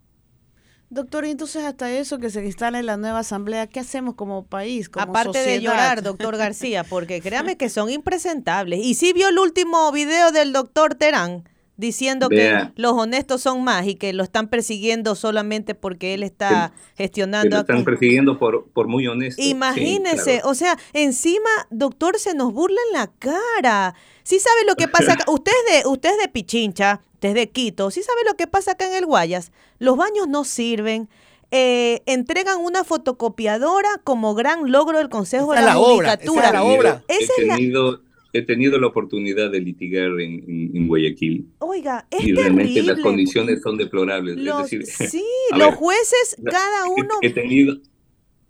[0.93, 4.89] Doctor, entonces hasta eso que se instale la nueva asamblea, ¿qué hacemos como país?
[4.89, 5.47] Como Aparte sociedad?
[5.55, 8.81] de llorar, doctor García, porque créame que son impresentables.
[8.83, 12.73] Y sí vio el último video del doctor Terán diciendo Vea.
[12.75, 17.03] que los honestos son más y que lo están persiguiendo solamente porque él está Que
[17.05, 17.55] gestionando.
[17.55, 19.41] lo están persiguiendo por, por muy honesto.
[19.41, 20.49] Imagínese, Sí, claro.
[20.49, 23.95] o sea, encima, doctor, se nos burla en la cara.
[24.23, 25.23] Sí sabe lo que pasa acá.
[25.31, 27.91] Usted es de, usted es de Pichincha, usted es de Quito.
[27.91, 29.51] Sí sabe lo que pasa acá en el Guayas.
[29.77, 31.07] Los baños no sirven.
[31.53, 36.41] eh, entregan una fotocopiadora como gran logro del Consejo Esa de la, Judicatura.
[36.43, 37.03] esa la obra.
[37.09, 38.01] He Esa es la- tenido,
[38.31, 42.99] he tenido la oportunidad de litigar en, en- en Guayaquil Oiga, es y realmente las
[43.01, 44.37] condiciones son deplorables.
[44.37, 47.75] Los- es decir, sí, los ver, jueces, cada he- uno, He, tenido,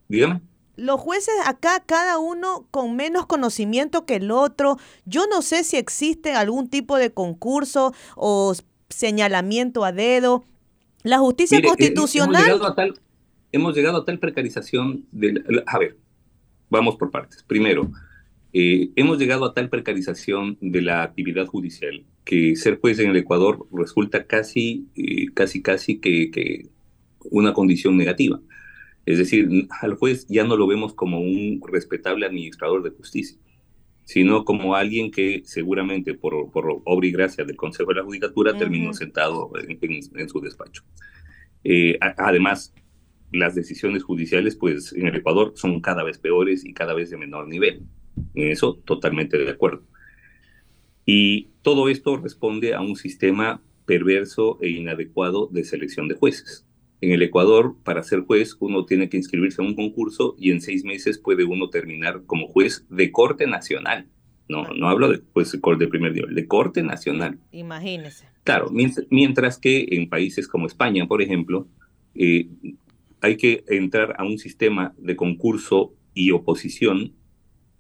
[0.07, 0.41] dígame.
[0.75, 4.77] Los jueces acá, cada uno con menos conocimiento que el otro.
[5.05, 8.53] Yo no sé si existe algún tipo de concurso o
[8.89, 10.43] señalamiento a dedo.
[11.03, 12.35] La justicia Mire, eh, constitucional.
[12.35, 12.93] Hemos llegado, a tal,
[13.51, 15.63] hemos llegado a tal precarización del...
[15.65, 15.97] A ver,
[16.69, 17.43] vamos por partes.
[17.43, 17.91] Primero,
[18.53, 23.17] eh, hemos llegado a tal precarización de la actividad judicial que ser juez en el
[23.17, 26.69] Ecuador resulta casi, eh, casi, casi que, que
[27.29, 28.39] una condición negativa.
[29.05, 33.37] Es decir, al juez ya no lo vemos como un respetable administrador de justicia,
[34.05, 38.57] sino como alguien que seguramente por, por obra y gracia del Consejo de la Judicatura
[38.57, 40.83] terminó sentado en, en- en su despacho.
[41.63, 42.73] Eh, a- además,
[43.31, 47.17] las decisiones judiciales, pues en el Ecuador son cada vez peores y cada vez de
[47.17, 47.83] menor nivel.
[48.35, 49.83] En eso totalmente de acuerdo.
[51.05, 56.65] Y todo esto responde a un sistema perverso e inadecuado de selección de jueces.
[57.01, 60.61] En el Ecuador, para ser juez, uno tiene que inscribirse a un concurso y en
[60.61, 64.05] seis meses puede uno terminar como juez de corte nacional.
[64.47, 67.39] No, no hablo de juez de corte de primer nivel, de corte nacional.
[67.51, 68.27] Imagínese.
[68.43, 71.67] Claro, mient- mientras que en países como España, por ejemplo,
[72.13, 72.47] eh,
[73.21, 77.13] hay que entrar a un sistema de concurso y oposición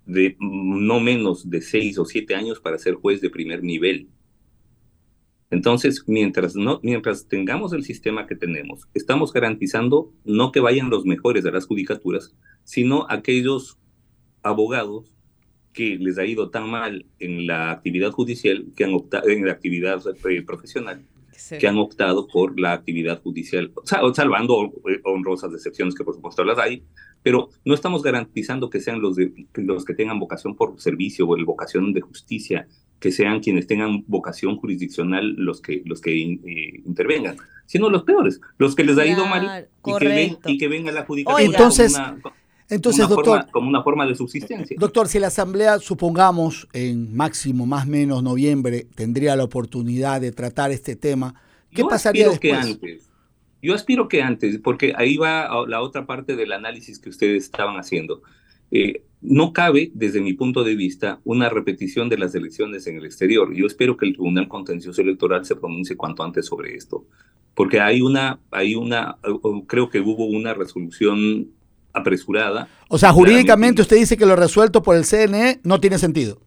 [0.05, 4.07] de no menos de seis o siete años para ser juez de primer nivel.
[5.51, 11.05] Entonces, mientras, no, mientras tengamos el sistema que tenemos, estamos garantizando no que vayan los
[11.05, 12.33] mejores a las judicaturas,
[12.63, 13.77] sino aquellos
[14.43, 15.11] abogados
[15.73, 19.51] que les ha ido tan mal en la actividad judicial, que han optado, en la
[19.53, 21.05] actividad eh, profesional,
[21.59, 26.43] que han optado por la actividad judicial, sal- salvando eh, honrosas excepciones que por supuesto
[26.43, 26.83] las hay,
[27.23, 31.37] pero no estamos garantizando que sean los, de- los que tengan vocación por servicio o
[31.45, 32.67] vocación de justicia,
[33.01, 37.35] que sean quienes tengan vocación jurisdiccional los que, los que eh, intervengan,
[37.65, 40.49] sino los peores, los que les ha ido mal y que, ven, correcto.
[40.49, 42.33] y que ven a la judicatura Entonces, como, una,
[42.69, 44.77] entonces, una doctor, forma, como una forma de subsistencia.
[44.79, 50.31] Doctor, si la Asamblea, supongamos, en máximo, más o menos noviembre, tendría la oportunidad de
[50.31, 51.33] tratar este tema,
[51.71, 52.39] ¿qué Yo pasaría después?
[52.39, 53.09] que antes.
[53.63, 57.45] Yo aspiro que antes, porque ahí va a- la otra parte del análisis que ustedes
[57.45, 58.21] estaban haciendo.
[58.71, 63.05] Eh, no cabe, desde mi punto de vista, una repetición de las elecciones en el
[63.05, 63.53] exterior.
[63.53, 67.05] Yo espero que el Tribunal Contencioso Electoral se pronuncie cuanto antes sobre esto,
[67.53, 69.17] porque hay una, hay una,
[69.67, 71.49] creo que hubo una resolución
[71.93, 72.67] apresurada.
[72.89, 76.41] O sea, jurídicamente usted dice que lo resuelto por el CNE no tiene sentido.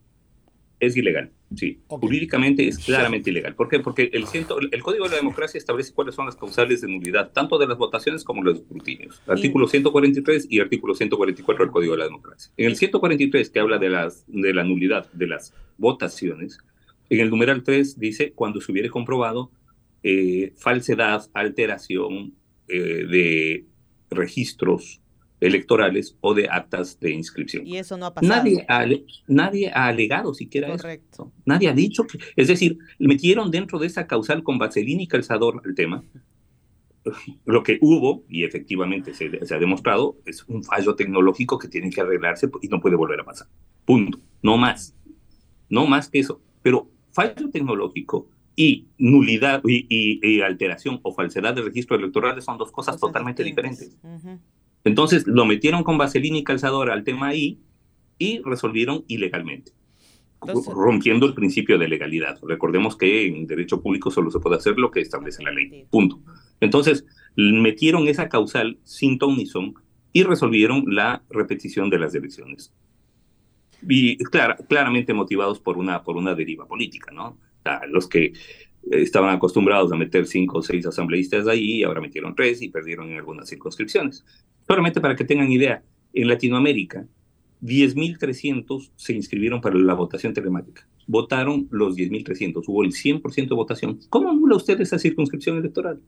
[0.80, 1.78] Es ilegal, sí.
[1.86, 3.54] Jurídicamente es claramente ilegal.
[3.54, 3.80] ¿Por qué?
[3.80, 7.30] Porque el, ciento, el Código de la Democracia establece cuáles son las causales de nulidad,
[7.32, 9.22] tanto de las votaciones como de los escrutinios.
[9.26, 12.52] Artículo 143 y artículo 144 del Código de la Democracia.
[12.56, 16.58] En el 143, que habla de, las, de la nulidad de las votaciones,
[17.08, 19.50] en el numeral 3 dice cuando se hubiere comprobado
[20.02, 22.34] eh, falsedad, alteración
[22.68, 23.64] eh, de
[24.10, 25.00] registros
[25.40, 27.66] electorales o de actas de inscripción.
[27.66, 28.34] Y eso no ha pasado.
[28.34, 28.86] Nadie ha,
[29.26, 31.32] nadie ha alegado siquiera Correcto.
[31.44, 35.62] Nadie ha dicho que, es decir, metieron dentro de esa causal con vaselina y calzador
[35.64, 36.02] el tema.
[37.44, 41.90] Lo que hubo, y efectivamente se, se ha demostrado, es un fallo tecnológico que tiene
[41.90, 43.46] que arreglarse y no puede volver a pasar.
[43.84, 44.18] Punto.
[44.42, 44.94] No más.
[45.68, 46.40] No más que eso.
[46.62, 52.98] Pero fallo tecnológico y nulidad y, alteración o falsedad de registro electoral son dos cosas
[52.98, 53.96] totalmente diferentes.
[54.84, 57.58] Entonces lo metieron con vaselina y calzador al tema ahí
[58.18, 59.72] y resolvieron ilegalmente,
[60.40, 62.38] rompiendo el principio de legalidad.
[62.42, 65.86] Recordemos que en derecho público solo se puede hacer lo que establece la ley.
[65.90, 66.20] Punto.
[66.60, 67.06] Entonces
[67.36, 69.74] metieron esa causal sin ton ni son
[70.12, 72.72] y resolvieron la repetición de las elecciones.
[73.88, 74.16] Y
[74.68, 77.38] claramente motivados por una, por una deriva política, ¿no?
[77.88, 78.34] los que
[78.90, 83.16] estaban acostumbrados a meter cinco o seis asambleístas ahí, ahora metieron tres y perdieron en
[83.16, 84.24] algunas circunscripciones.
[84.66, 87.06] Solamente para que tengan idea, en Latinoamérica,
[87.62, 90.86] 10.300 se inscribieron para la votación telemática.
[91.06, 94.00] Votaron los 10.300, hubo el 100% de votación.
[94.10, 96.00] ¿Cómo anula usted esa circunscripción electoral?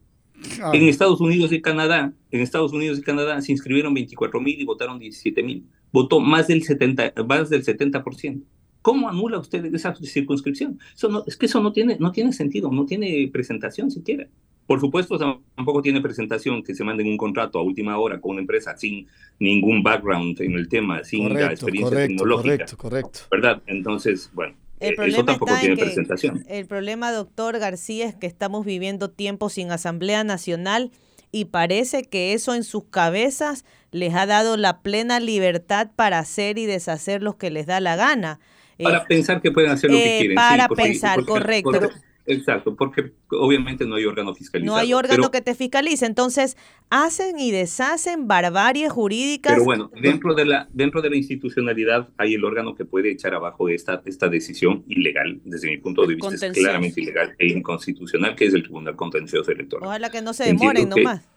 [0.73, 5.01] En Estados Unidos y Canadá, en Estados Unidos y Canadá se inscribieron 24.000 y votaron
[5.01, 5.63] 17.000.
[5.93, 8.43] Votó más del 70, más del 70%.
[8.83, 10.79] ¿Cómo anula usted esa circunscripción?
[10.95, 14.29] Eso no, es que eso no tiene, no tiene sentido, no tiene presentación siquiera.
[14.67, 15.17] Por supuesto,
[15.55, 19.07] tampoco tiene presentación que se manden un contrato a última hora con una empresa sin
[19.39, 22.57] ningún background en el tema, sin la experiencia tecnológica.
[22.57, 23.21] Correcto, correcto.
[23.31, 23.63] ¿Verdad?
[23.67, 26.45] Entonces, bueno, el eh, eso tampoco tiene presentación.
[26.49, 30.91] El problema, doctor García, es que estamos viviendo tiempo sin Asamblea Nacional
[31.31, 36.59] y parece que eso en sus cabezas les ha dado la plena libertad para hacer
[36.59, 38.41] y deshacer lo que les da la gana.
[38.83, 40.35] Para eh, pensar que pueden hacer lo que eh, quieren.
[40.35, 41.91] Para pensar, correcto.
[42.27, 44.75] Exacto, porque obviamente no hay órgano fiscalizado.
[44.75, 46.57] No hay órgano que te fiscalice, entonces
[46.91, 49.53] hacen y deshacen barbaries jurídicas.
[49.53, 53.35] Pero bueno, dentro de la dentro de la institucionalidad hay el órgano que puede echar
[53.35, 58.35] abajo esta esta decisión ilegal, desde mi punto de vista es claramente ilegal e inconstitucional,
[58.35, 59.87] que es el Tribunal Contencioso Electoral.
[59.87, 61.29] Ojalá que no se demoren nomás.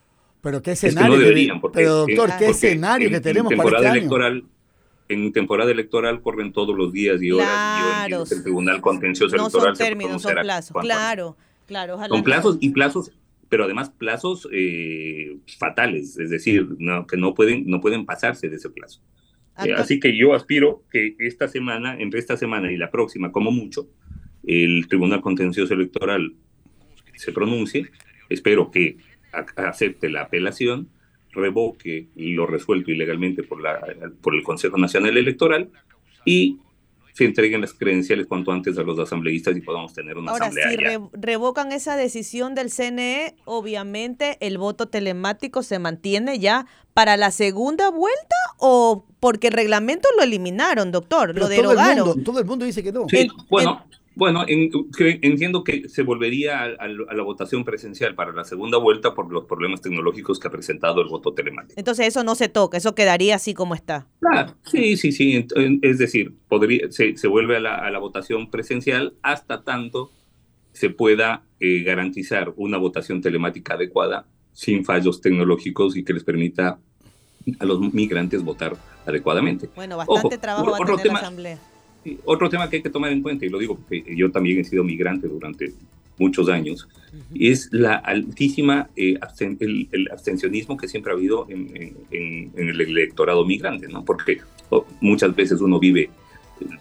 [0.42, 4.44] Pero qué escenario, pero doctor, qué escenario que tenemos para este electoral,
[5.10, 7.48] en temporada electoral corren todos los días y horas.
[7.48, 8.24] Claro.
[8.30, 9.76] Y el Tribunal Contencioso no Electoral.
[9.76, 10.76] Son términos, son plazos.
[10.80, 11.36] Claro,
[11.66, 11.98] claro.
[12.08, 13.12] son plazos y plazos,
[13.48, 18.56] pero además plazos eh, fatales, es decir, no, que no pueden, no pueden pasarse de
[18.56, 19.00] ese plazo.
[19.64, 23.50] Eh, así que yo aspiro que esta semana, entre esta semana y la próxima, como
[23.50, 23.88] mucho,
[24.44, 26.34] el Tribunal Contencioso Electoral
[27.16, 27.90] se pronuncie.
[28.28, 28.96] Espero que
[29.56, 30.88] acepte la apelación
[31.32, 33.80] revoque lo resuelto ilegalmente por, la,
[34.20, 35.70] por el Consejo Nacional Electoral
[36.24, 36.58] y
[37.12, 40.98] se entreguen las credenciales cuanto antes a los asambleístas y podamos tener una Ahora, asamblea.
[40.98, 47.30] si revocan esa decisión del CNE, obviamente el voto telemático se mantiene ya para la
[47.30, 51.96] segunda vuelta o porque el reglamento lo eliminaron, doctor, lo derogaron.
[51.96, 53.06] Todo el, mundo, todo el mundo dice que no.
[53.08, 53.84] Sí, bueno,
[54.20, 59.46] bueno, entiendo que se volvería a, la votación presencial para la segunda vuelta por los
[59.46, 61.72] problemas tecnológicos que ha presentado el voto telemático.
[61.80, 64.08] Entonces eso no se toca, eso quedaría así como está.
[64.20, 65.46] Claro, sí, sí, sí.
[65.80, 70.10] Es decir, podría, se, vuelve a la, votación presencial hasta tanto
[70.74, 76.78] se pueda eh, garantizar una votación telemática adecuada sin fallos tecnológicos y que les permita
[77.58, 79.70] a los migrantes votar adecuadamente.
[79.74, 81.69] Bueno, bastante trabajo va a tener la Asamblea
[82.24, 84.64] otro tema que hay que tomar en cuenta, y lo digo porque yo también he
[84.64, 85.72] sido migrante durante
[86.18, 86.88] muchos años,
[87.34, 89.18] es la altísima, eh,
[89.58, 94.04] el, abstencionismo que siempre ha habido en, el electorado migrante, ¿no?
[94.04, 94.38] Porque
[95.00, 96.10] muchas veces uno vive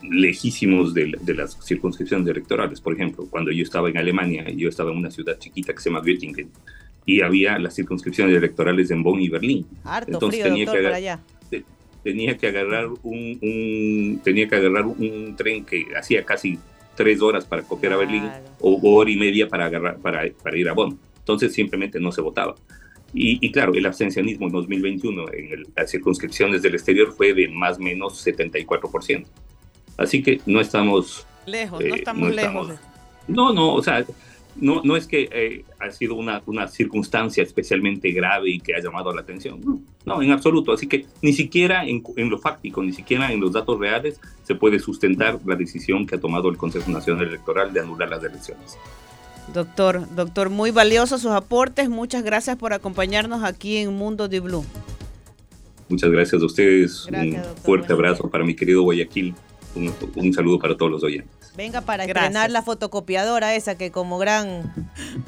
[0.03, 2.81] lejísimos de, las circunscripciones electorales.
[2.81, 5.89] Por ejemplo, cuando yo estaba en Alemania, yo estaba en una ciudad chiquita que se
[5.89, 6.49] llama Göttingen,
[7.05, 9.65] y había las circunscripciones electorales en Bonn y Berlín.
[9.83, 11.19] Harto Entonces frío, tenía doctor, que para allá
[12.03, 16.57] tenía que agarrar un, tenía que agarrar un tren que hacía casi
[16.95, 18.29] tres horas para copiar a Berlín
[18.59, 20.99] o, hora y media para agarrar para, para ir a Bonn.
[21.19, 22.55] Entonces simplemente no se votaba.
[23.13, 27.47] Y, y claro, el abstencionismo en 2021 en el- las circunscripciones del exterior fue de
[27.47, 29.25] más o menos 74%.
[29.97, 31.25] Así que no estamos...
[31.45, 32.69] Lejos, eh, no estamos lejos.
[32.69, 32.79] estamos-
[33.27, 34.05] no, no, o sea,
[34.61, 38.81] no, no es que eh, ha sido una, una circunstancia especialmente grave y que ha
[38.81, 39.59] llamado la atención.
[39.63, 40.71] No, no, en absoluto.
[40.71, 44.55] Así que ni siquiera en, en lo fáctico, ni siquiera en los datos reales se
[44.55, 48.77] puede sustentar la decisión que ha tomado el Consejo Nacional Electoral de anular las elecciones.
[49.53, 51.89] Doctor, doctor, muy valiosos sus aportes.
[51.89, 54.65] Muchas gracias por acompañarnos aquí en Mundo de Blue.
[55.87, 57.05] Muchas gracias a ustedes.
[57.07, 57.63] Gracias, un doctor.
[57.63, 59.33] fuerte abrazo para mi querido Guayaquil.
[59.75, 61.38] Un, un saludo para todos los oyentes.
[61.55, 62.25] Venga para Gracias.
[62.25, 64.73] estrenar la fotocopiadora esa que como gran,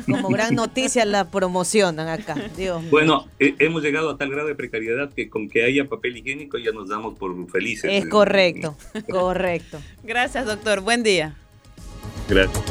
[0.05, 2.35] como gran noticia la promocionan acá.
[2.55, 2.83] Dios.
[2.89, 6.57] Bueno, eh, hemos llegado a tal grado de precariedad que con que haya papel higiénico
[6.57, 7.91] ya nos damos por felices.
[7.91, 8.75] Es correcto,
[9.09, 9.79] correcto.
[10.03, 10.81] Gracias, doctor.
[10.81, 11.35] Buen día.
[12.29, 12.63] Gracias.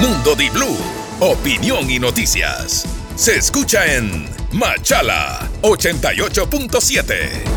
[0.00, 0.76] Mundo Di Blue,
[1.20, 2.84] opinión y noticias.
[3.16, 7.56] Se escucha en Machala 88.7.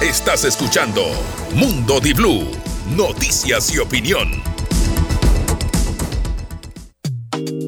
[0.00, 1.02] Estás escuchando
[1.54, 2.50] Mundo Di Blue,
[2.96, 4.42] noticias y opinión.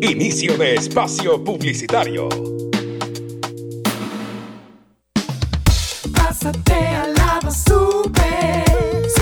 [0.01, 2.31] Inicio de espacio publicitario.
[6.11, 8.72] Pásate al lado super.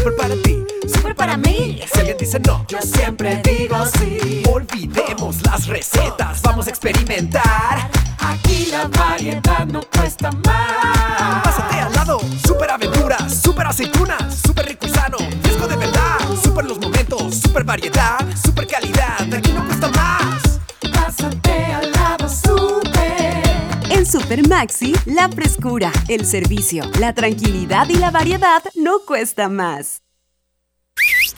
[0.01, 1.78] Super para ti, super para mí.
[1.92, 4.42] Si alguien dice no, yo siempre digo sí.
[4.51, 7.90] Olvidemos las recetas, vamos a experimentar.
[8.18, 11.42] Aquí la variedad no cuesta más.
[11.44, 16.16] Pásate al lado, super aventuras, super aceitunas, super rico y sano, fresco de verdad.
[16.42, 19.20] Super los momentos, super variedad, super calidad.
[19.34, 20.61] Aquí no cuesta más.
[20.94, 21.99] Pásate al lado.
[24.05, 30.03] Super Maxi, la frescura, el servicio, la tranquilidad y la variedad no cuesta más.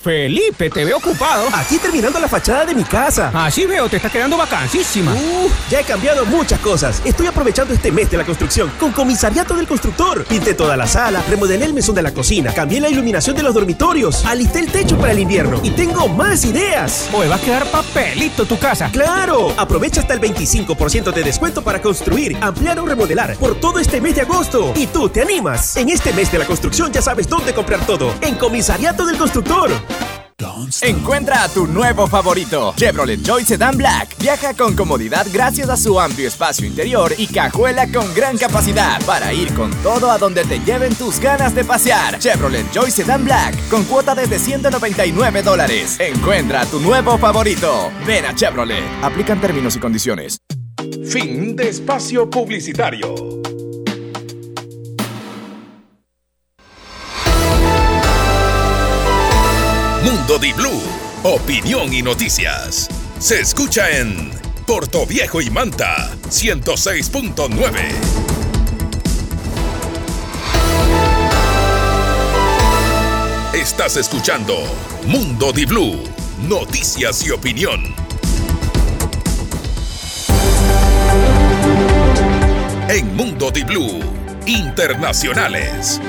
[0.03, 1.46] Felipe, te veo ocupado.
[1.53, 3.30] Aquí terminando la fachada de mi casa.
[3.32, 5.12] Así veo, te está quedando vacancísima.
[5.12, 7.00] Uh, ya he cambiado muchas cosas.
[7.05, 10.24] Estoy aprovechando este mes de la construcción con Comisariato del Constructor.
[10.24, 13.55] Pinté toda la sala, remodelé el mesón de la cocina, cambié la iluminación de los
[13.55, 17.09] dormitorios, alisté el techo para el invierno y tengo más ideas.
[17.12, 18.90] Hoy va a quedar papelito tu casa.
[18.90, 19.55] ¡Claro!
[19.57, 24.16] Aprovecha hasta el 25% de descuento para construir, ampliar o remodelar por todo este mes
[24.16, 24.72] de agosto.
[24.74, 25.76] ¿Y tú te animas?
[25.76, 28.12] En este mes de la construcción ya sabes dónde comprar todo.
[28.20, 29.70] En Comisariato del Constructor.
[30.80, 34.16] Encuentra a tu nuevo favorito, Chevrolet Joy Sedan Black.
[34.18, 39.32] Viaja con comodidad gracias a su amplio espacio interior y cajuela con gran capacidad para
[39.32, 42.18] ir con todo a donde te lleven tus ganas de pasear.
[42.18, 45.96] Chevrolet Joy Sedan Black con cuota desde 199 dólares.
[45.98, 47.90] Encuentra a tu nuevo favorito.
[48.07, 48.84] Ven a Chevrolet.
[49.03, 50.38] Aplican términos y condiciones.
[51.05, 53.14] Fin de espacio publicitario.
[60.03, 60.82] Mundo Di Blue,
[61.22, 62.88] opinión y noticias.
[63.20, 64.32] Se escucha en
[64.66, 67.68] Puerto Viejo y Manta 106.9.
[73.55, 74.57] Estás escuchando
[75.07, 76.03] Mundo Di Blue,
[76.48, 77.94] noticias y opinión.
[82.88, 84.00] En Mundo Di Blue,
[84.46, 86.00] internacionales.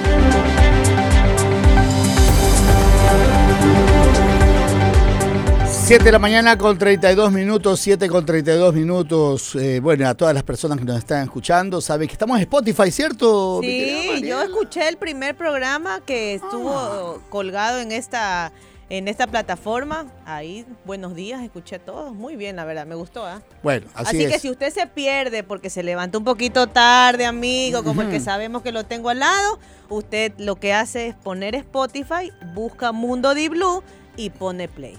[5.85, 9.53] Siete de la mañana con 32 minutos, 7 con 32 minutos.
[9.55, 12.89] Eh, bueno, a todas las personas que nos están escuchando, saben que estamos en Spotify,
[12.89, 13.59] ¿cierto?
[13.61, 18.53] Sí, yo escuché el primer programa que estuvo colgado en esta
[18.89, 20.05] en esta plataforma.
[20.25, 22.13] Ahí, buenos días, escuché todo.
[22.13, 23.25] Muy bien, la verdad, me gustó.
[23.25, 23.41] ¿ah?
[23.61, 24.31] Bueno, así, Así, es.
[24.31, 28.21] que si usted se pierde porque se levantó un poquito tarde, amigo, como el que
[28.21, 29.59] sabemos que lo tengo al lado,
[29.89, 33.83] usted lo que hace es poner Spotify, busca Mundo Di Blue
[34.15, 34.97] y pone play.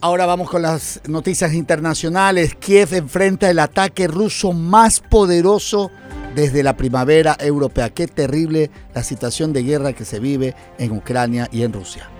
[0.00, 2.54] Ahora vamos con las noticias internacionales.
[2.54, 5.90] Kiev enfrenta el ataque ruso más poderoso
[6.34, 7.88] desde la primavera europea.
[7.88, 12.10] Qué terrible la situación de guerra que se vive en Ucrania y en Rusia.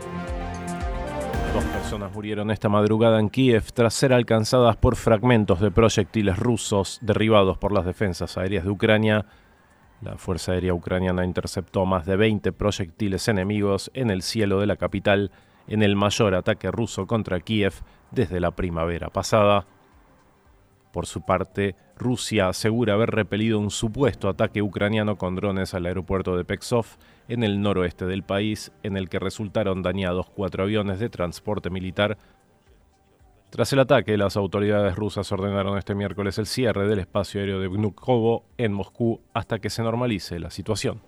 [1.52, 6.98] Dos personas murieron esta madrugada en Kiev tras ser alcanzadas por fragmentos de proyectiles rusos
[7.02, 9.26] derribados por las defensas aéreas de Ucrania.
[10.00, 14.76] La Fuerza Aérea Ucraniana interceptó más de 20 proyectiles enemigos en el cielo de la
[14.76, 15.30] capital
[15.68, 17.74] en el mayor ataque ruso contra Kiev
[18.10, 19.66] desde la primavera pasada.
[20.92, 26.36] Por su parte, Rusia asegura haber repelido un supuesto ataque ucraniano con drones al aeropuerto
[26.36, 26.86] de Pexov
[27.28, 32.16] en el noroeste del país, en el que resultaron dañados cuatro aviones de transporte militar
[33.50, 37.68] Tras el ataque, las autoridades rusas ordenaron este miércoles el cierre del espacio aéreo de
[37.68, 41.00] Vnukovo en Moscú hasta que se normalice la situación.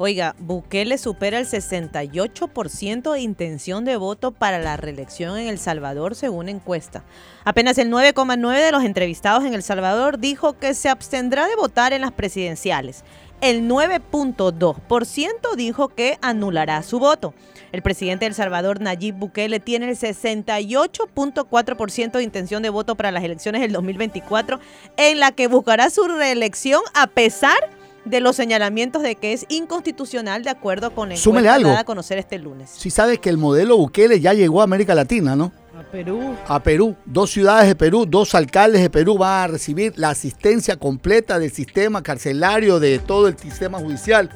[0.00, 6.14] Oiga, Bukele supera el 68% de intención de voto para la reelección en El Salvador,
[6.14, 7.02] según encuesta.
[7.44, 11.92] Apenas el 9,9% de los entrevistados en El Salvador dijo que se abstendrá de votar
[11.92, 13.02] en las presidenciales.
[13.40, 17.34] El 9.2% dijo que anulará su voto.
[17.72, 23.24] El presidente de Salvador, Nayib Bukele, tiene el 68.4% de intención de voto para las
[23.24, 24.60] elecciones del 2024,
[24.96, 30.42] en la que buscará su reelección a pesar de los señalamientos de que es inconstitucional
[30.42, 31.70] de acuerdo con el Súmele algo.
[31.70, 32.70] a conocer este lunes.
[32.70, 35.52] Si sabes que el modelo Bukele ya llegó a América Latina, ¿no?
[35.78, 36.34] A Perú.
[36.46, 36.96] A Perú.
[37.04, 41.52] Dos ciudades de Perú, dos alcaldes de Perú van a recibir la asistencia completa del
[41.52, 44.30] sistema carcelario, de todo el sistema judicial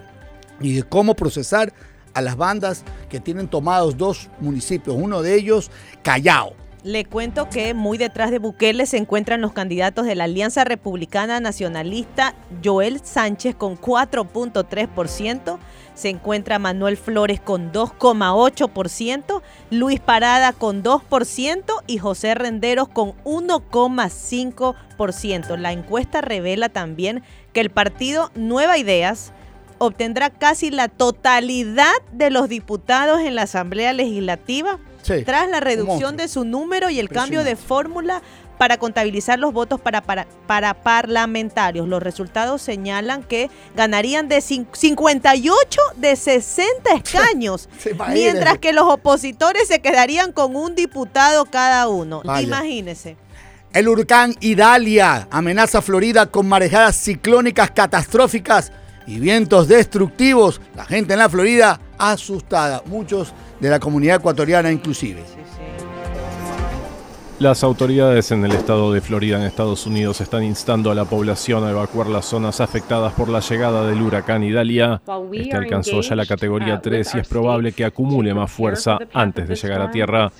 [0.60, 1.72] y de cómo procesar
[2.14, 5.70] a las bandas que tienen tomados dos municipios, uno de ellos
[6.02, 6.54] Callao.
[6.84, 11.38] Le cuento que muy detrás de Bukele se encuentran los candidatos de la Alianza Republicana
[11.38, 15.58] Nacionalista, Joel Sánchez con 4.3%,
[15.94, 25.56] se encuentra Manuel Flores con 2,8%, Luis Parada con 2% y José Renderos con 1,5%.
[25.56, 27.22] La encuesta revela también
[27.52, 29.32] que el partido Nueva Ideas
[29.78, 36.16] obtendrá casi la totalidad de los diputados en la Asamblea Legislativa Sí, tras la reducción
[36.16, 38.22] de su número y el cambio de fórmula
[38.58, 41.88] para contabilizar los votos para, para, para parlamentarios.
[41.88, 47.68] Los resultados señalan que ganarían de cin- 58 de 60 escaños,
[48.12, 52.22] mientras que los opositores se quedarían con un diputado cada uno.
[52.24, 52.46] Vaya.
[52.46, 53.16] Imagínese.
[53.72, 58.70] El huracán Idalia amenaza a Florida con marejadas ciclónicas catastróficas
[59.06, 60.60] y vientos destructivos.
[60.74, 65.22] La gente en la Florida asustada, muchos de la comunidad ecuatoriana inclusive.
[67.38, 71.64] Las autoridades en el estado de Florida, en Estados Unidos, están instando a la población
[71.64, 75.02] a evacuar las zonas afectadas por la llegada del huracán Idalia.
[75.32, 79.56] Este alcanzó ya la categoría 3 y es probable que acumule más fuerza antes de
[79.56, 80.30] llegar a tierra.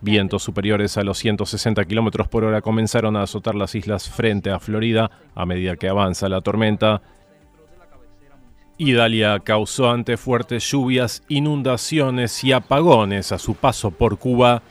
[0.00, 4.58] Vientos superiores a los 160 kilómetros por hora comenzaron a azotar las islas frente a
[4.58, 7.02] Florida a medida que avanza la tormenta.
[8.78, 14.62] Idalia causó ante fuertes lluvias, inundaciones y apagones a su paso por Cuba.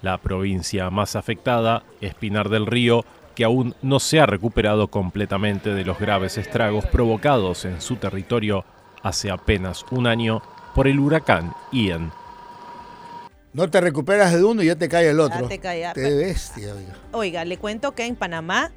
[0.00, 5.74] La provincia más afectada es Pinar del Río, que aún no se ha recuperado completamente
[5.74, 8.64] de los graves estragos provocados en su territorio
[9.02, 10.40] hace apenas un año
[10.74, 12.12] por el huracán Ian.
[13.52, 15.42] No te recuperas de uno y ya te cae el otro.
[15.42, 16.94] Ya te cae, bestia, oiga.
[17.10, 18.70] Oiga, le cuento que en Panamá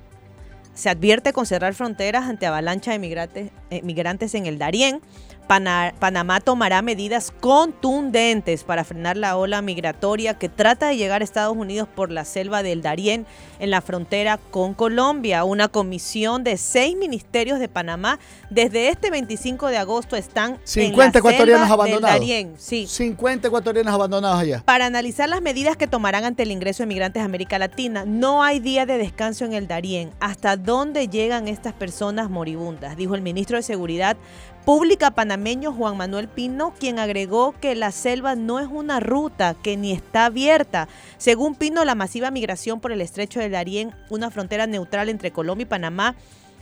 [0.75, 5.01] se advierte con cerrar fronteras ante avalancha de migrantes, eh, migrantes en el Darién.
[5.47, 11.23] Pana- Panamá tomará medidas contundentes para frenar la ola migratoria que trata de llegar a
[11.23, 13.25] Estados Unidos por la selva del Darién
[13.59, 15.43] en la frontera con Colombia.
[15.43, 18.19] Una comisión de seis ministerios de Panamá
[18.49, 22.19] desde este 25 de agosto están en 50 la ecuatorianos selva del abandonados.
[22.19, 22.53] Darién.
[22.57, 22.87] Sí.
[22.87, 24.63] 50 ecuatorianos abandonados allá.
[24.65, 28.43] Para analizar las medidas que tomarán ante el ingreso de migrantes a América Latina, no
[28.43, 30.11] hay día de descanso en el Darién.
[30.19, 32.97] ¿Hasta dónde llegan estas personas moribundas?
[32.97, 34.17] Dijo el ministro de Seguridad
[34.65, 39.77] Pública panameño Juan Manuel Pino, quien agregó que la selva no es una ruta que
[39.77, 40.87] ni está abierta.
[41.19, 45.65] Según Pino, la masiva migración por el estrecho del Darién, una frontera neutral entre Colombia
[45.65, 46.15] y Panamá,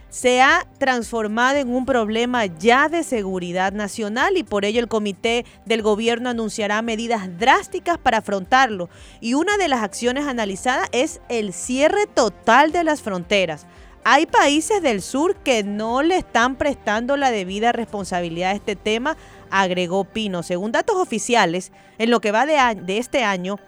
[0.09, 5.45] se ha transformado en un problema ya de seguridad nacional y por ello el comité
[5.65, 8.89] del gobierno anunciará medidas drásticas para afrontarlo.
[9.21, 13.65] Y una de las acciones analizadas es el cierre total de las fronteras.
[14.05, 19.15] Hay países del sur que no le están prestando la debida responsabilidad a este tema,
[19.49, 20.43] agregó Pino.
[20.43, 23.59] Según datos oficiales, en lo que va de, de este año,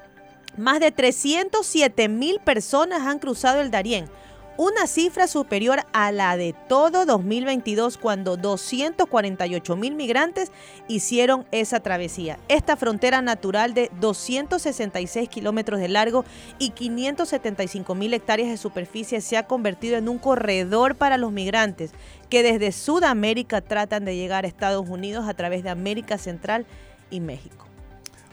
[0.58, 4.10] más de 307 mil personas han cruzado el Darién,
[4.58, 10.52] una cifra superior a la de todo 2022 cuando 248 mil migrantes
[10.88, 12.40] hicieron esa travesía.
[12.48, 16.26] Esta frontera natural de 266 kilómetros de largo
[16.58, 21.92] y 575 mil hectáreas de superficie se ha convertido en un corredor para los migrantes
[22.30, 26.66] que desde Sudamérica tratan de llegar a Estados Unidos a través de América Central
[27.10, 27.66] y México.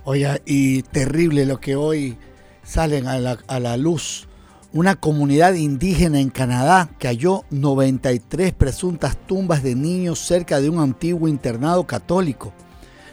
[0.04, 2.16] Oiga, y terrible lo que hoy
[2.64, 4.28] salen a la, a la luz.
[4.74, 10.80] Una comunidad indígena en Canadá que halló 93 presuntas tumbas de niños cerca de un
[10.80, 12.54] antiguo internado católico.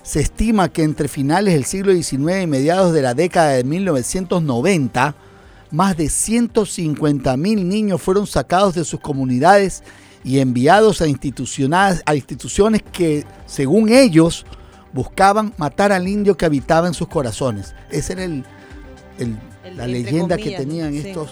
[0.02, 5.16] Se estima que entre finales del siglo XIX y mediados de la década de 1990,
[5.72, 9.84] más de 150 mil niños fueron sacados de sus comunidades
[10.24, 14.46] y enviados a, instituciones- a instituciones que, según ellos,
[14.94, 17.76] buscaban matar al indio que habitaba en sus corazones.
[17.92, 18.46] Ese era el,
[19.20, 21.10] el- El- la leyenda que tenían sí.
[21.10, 21.30] estos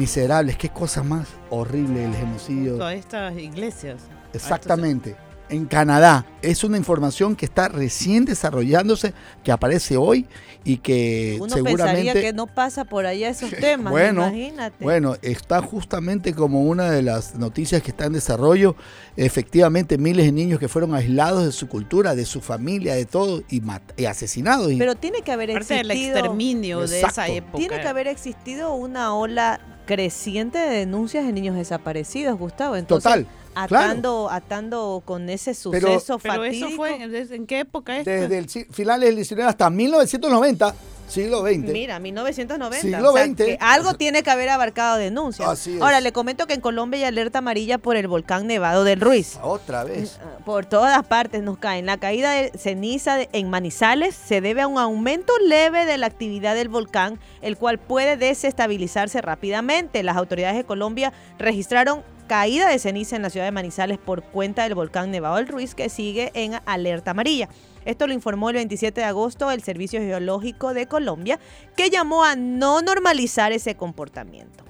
[0.00, 0.56] miserables.
[0.56, 2.70] Qué cosa más horrible el genocidio.
[2.72, 4.00] Junto a estas iglesias.
[4.32, 5.14] Exactamente.
[5.50, 6.24] En Canadá.
[6.42, 9.12] Es una información que está recién desarrollándose,
[9.42, 10.26] que aparece hoy
[10.62, 12.02] y que Uno seguramente...
[12.02, 14.76] pensaría que no pasa por allá esos temas, Bueno, imagínate.
[14.84, 18.76] bueno, está justamente como una de las noticias que está en desarrollo.
[19.16, 23.42] Efectivamente, miles de niños que fueron aislados de su cultura, de su familia, de todo,
[23.50, 23.60] y,
[23.96, 24.70] y asesinados.
[24.78, 26.16] Pero tiene que haber Parte del existido...
[26.16, 27.58] exterminio de esa época.
[27.58, 32.76] Tiene que haber existido una ola creciente de denuncias de niños desaparecidos, Gustavo.
[32.76, 36.66] Entonces, Total, Atando, atando con ese suceso Pero fatídico.
[36.66, 38.04] eso fue, ¿desde- ¿en qué época es?
[38.04, 40.74] desde el finales del 19 hasta 1990,
[41.10, 41.72] siglo XX.
[41.72, 42.80] Mira, 1990.
[42.80, 43.36] Siglo o sea, XX.
[43.36, 45.48] que algo tiene que haber abarcado denuncias.
[45.48, 45.82] Así es.
[45.82, 49.38] Ahora, le comento que en Colombia hay alerta amarilla por el volcán Nevado del Ruiz.
[49.42, 50.18] Otra vez.
[50.44, 51.86] Por todas partes nos caen.
[51.86, 56.54] La caída de ceniza en Manizales se debe a un aumento leve de la actividad
[56.54, 60.02] del volcán, el cual puede desestabilizarse rápidamente.
[60.02, 64.62] Las autoridades de Colombia registraron caída de ceniza en la ciudad de Manizales por cuenta
[64.62, 67.48] del volcán Nevado del Ruiz, que sigue en alerta amarilla.
[67.84, 71.38] Esto lo informó el 27 de agosto el Servicio Geológico de Colombia,
[71.76, 74.64] que llamó a no normalizar ese comportamiento.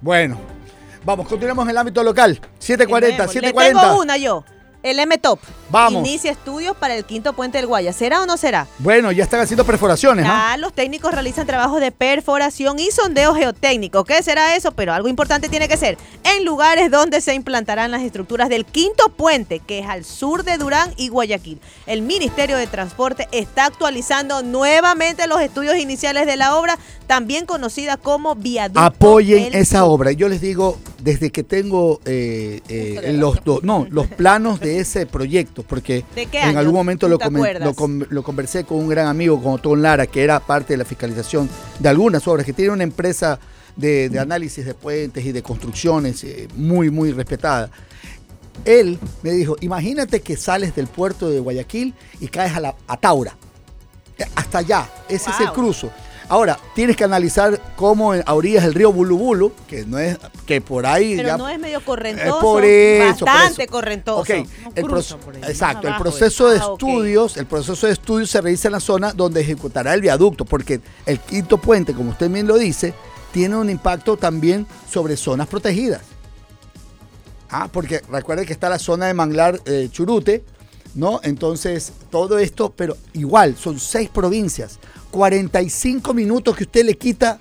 [0.00, 0.38] Bueno,
[1.04, 2.40] vamos, continuamos en el ámbito local.
[2.58, 3.80] 740, Le 740.
[3.82, 4.44] tengo una yo.
[4.86, 5.40] El M-Top.
[5.68, 6.06] Vamos.
[6.06, 7.92] Inicia estudios para el quinto puente del Guaya.
[7.92, 8.68] ¿Será o no será?
[8.78, 10.24] Bueno, ya están haciendo perforaciones.
[10.28, 10.56] ¿ah?
[10.58, 14.04] Los técnicos realizan trabajos de perforación y sondeo geotécnico.
[14.04, 14.70] ¿Qué será eso?
[14.70, 19.08] Pero algo importante tiene que ser en lugares donde se implantarán las estructuras del quinto
[19.08, 21.58] puente, que es al sur de Durán y Guayaquil.
[21.86, 27.96] El Ministerio de Transporte está actualizando nuevamente los estudios iniciales de la obra, también conocida
[27.96, 28.80] como viaducto.
[28.80, 30.12] Apoyen del esa obra.
[30.12, 35.06] Yo les digo, desde que tengo eh, eh, los, do- no, los planos de ese
[35.06, 39.06] proyecto, porque ¿De qué en algún momento ¿Tú lo, lo lo conversé con un gran
[39.06, 41.48] amigo, con Otón Lara, que era parte de la fiscalización
[41.78, 43.38] de algunas obras, que tiene una empresa
[43.76, 47.70] de, de análisis de puentes y de construcciones eh, muy, muy respetada.
[48.64, 52.96] Él me dijo, imagínate que sales del puerto de Guayaquil y caes a, la, a
[52.96, 53.36] Taura.
[54.34, 55.90] Hasta allá, ese es el cruzo.
[56.28, 60.84] Ahora, tienes que analizar cómo a orillas del río Bulubulu, que no es, que por
[60.84, 62.40] ahí Pero ya- no es medio correntoso.
[62.40, 63.72] por eso, por bastante eso.
[63.72, 64.20] correntoso.
[64.22, 64.30] Ok,
[64.74, 66.58] el por ahí, exacto, el proceso es.
[66.60, 70.00] de Ah, estudios, el proceso de estudios se realiza en la zona donde ejecutará el
[70.00, 72.92] viaducto, porque el quinto puente, como usted bien lo dice,
[73.32, 76.02] tiene un impacto también sobre zonas protegidas.
[77.50, 80.42] Ah, porque recuerde que está la zona de Manglar eh, Churute,
[80.96, 81.20] ¿no?
[81.22, 84.80] Entonces, todo esto, pero igual, son seis provincias,
[85.10, 87.38] 45 minutos que usted le quita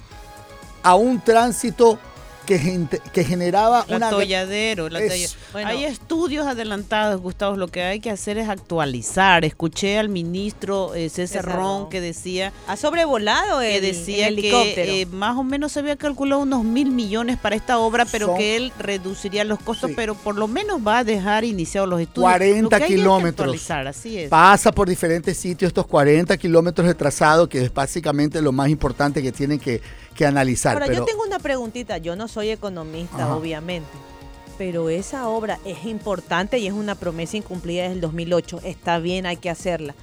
[0.84, 2.00] a un tránsito
[2.46, 4.08] que, gente- que generaba El una...
[4.08, 5.36] atolladero, el Es-.
[5.54, 7.56] Hay estudios adelantados, Gustavo.
[7.58, 9.44] Lo que hay que hacer es actualizar.
[9.46, 11.90] Escuché al ministro eh, César César Ron Ron.
[11.90, 12.54] que decía.
[12.68, 16.64] Ha sobrevolado que el, decía el que eh, más o menos se había calculado unos
[16.64, 20.48] mil millones para esta obra, pero Son- que él reduciría los costos, pero por lo
[20.48, 22.32] menos va a dejar iniciados los estudios.
[22.32, 23.40] Lo 40 que hay es que kilómetros.
[23.46, 24.30] actualizar, así es.
[24.30, 29.22] Pasa por diferentes sitios estos 40 kilómetros de trazado, que es básicamente lo más importante
[29.22, 29.82] que tienen que,
[30.16, 30.74] que analizar.
[30.74, 32.00] Ahora, pero yo tengo una preguntita.
[32.00, 33.36] Yo no soy economista, Ajá.
[33.36, 33.90] obviamente.
[34.58, 38.62] Pero esa obra es importante y es una promesa incumplida desde el 2008.
[38.64, 39.94] Está bien, hay que hacerla.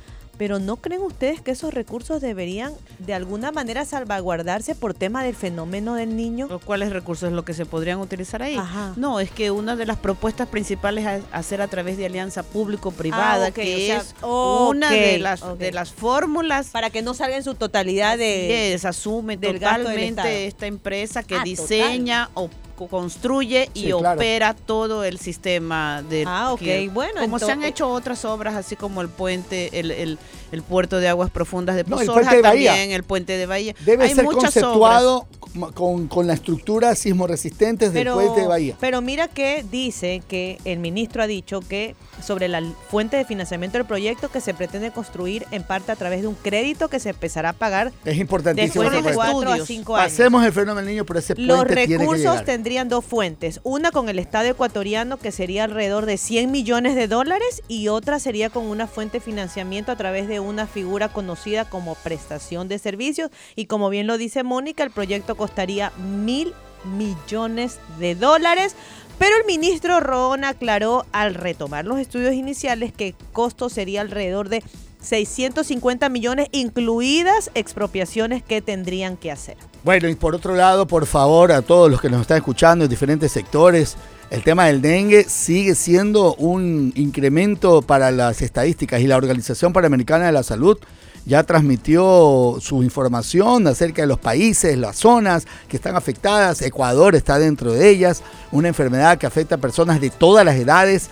[0.43, 5.37] Pero ¿no creen ustedes que esos recursos deberían de alguna manera salvaguardarse por tema del
[5.37, 6.49] fenómeno del niño?
[6.65, 8.57] ¿Cuáles recursos es lo que se podrían utilizar ahí?
[8.57, 8.93] Ajá.
[8.97, 13.47] No, es que una de las propuestas principales es hacer a través de alianza público-privada,
[13.47, 16.71] Ah, que o sea, es una de las, de las fórmulas.
[16.71, 18.75] Para que no salga en su totalidad de...
[18.75, 22.55] Es, asume totalmente esta empresa que Ah, diseña o co-
[22.89, 24.19] construye y Sí, claro.
[24.21, 28.55] opera todo el sistema de Ah, ok, que- bueno, como se han hecho otras obras
[28.55, 30.19] así como el puente el, el,
[30.53, 32.71] el puerto de aguas profundas de No, el Pozorja de Bahía.
[32.73, 35.27] también el puente de Bahía debe Hay ser muchas conceptuado
[35.75, 38.77] con, con la estructura sismoresistentes del Pero, puente de Bahía.
[38.81, 43.79] pero mira que dice que el ministro ha dicho que sobre la fuente de financiamiento
[43.79, 47.11] del proyecto que se pretende construir en parte a través de un crédito que se
[47.11, 48.83] empezará a pagar Es importantísimo.
[48.85, 49.33] después de ese puente.
[49.45, 50.13] cuatro a cinco años.
[50.13, 53.61] Pasemos el fenómeno del niño, pero ese puente Los tiene que recursos tendrían dos fuentes.
[53.63, 58.19] Una con el Estado ecuatoriano, que sería alrededor de 100 millones de dólares, y otra
[58.19, 62.79] sería con una fuente de financiamiento a través de una figura conocida como prestación de
[62.79, 63.31] servicios.
[63.57, 66.55] Y como bien lo dice Mónica, el proyecto costaría mil
[66.85, 68.77] millones de dólares.
[69.19, 74.49] Pero el ministro Ron aclaró al retomar los estudios iniciales que el costo sería alrededor
[74.49, 74.63] de
[75.01, 79.57] 650 millones, incluidas expropiaciones que tendrían que hacer.
[79.85, 82.91] Bueno, y por otro lado, por favor, a todos los que nos están escuchando en
[82.91, 83.97] diferentes sectores,
[84.33, 90.25] el tema del dengue sigue siendo un incremento para las estadísticas y la Organización Panamericana
[90.25, 90.79] de la Salud
[91.27, 96.63] ya transmitió su información acerca de los países, las zonas que están afectadas.
[96.63, 101.11] Ecuador está dentro de ellas, una enfermedad que afecta a personas de todas las edades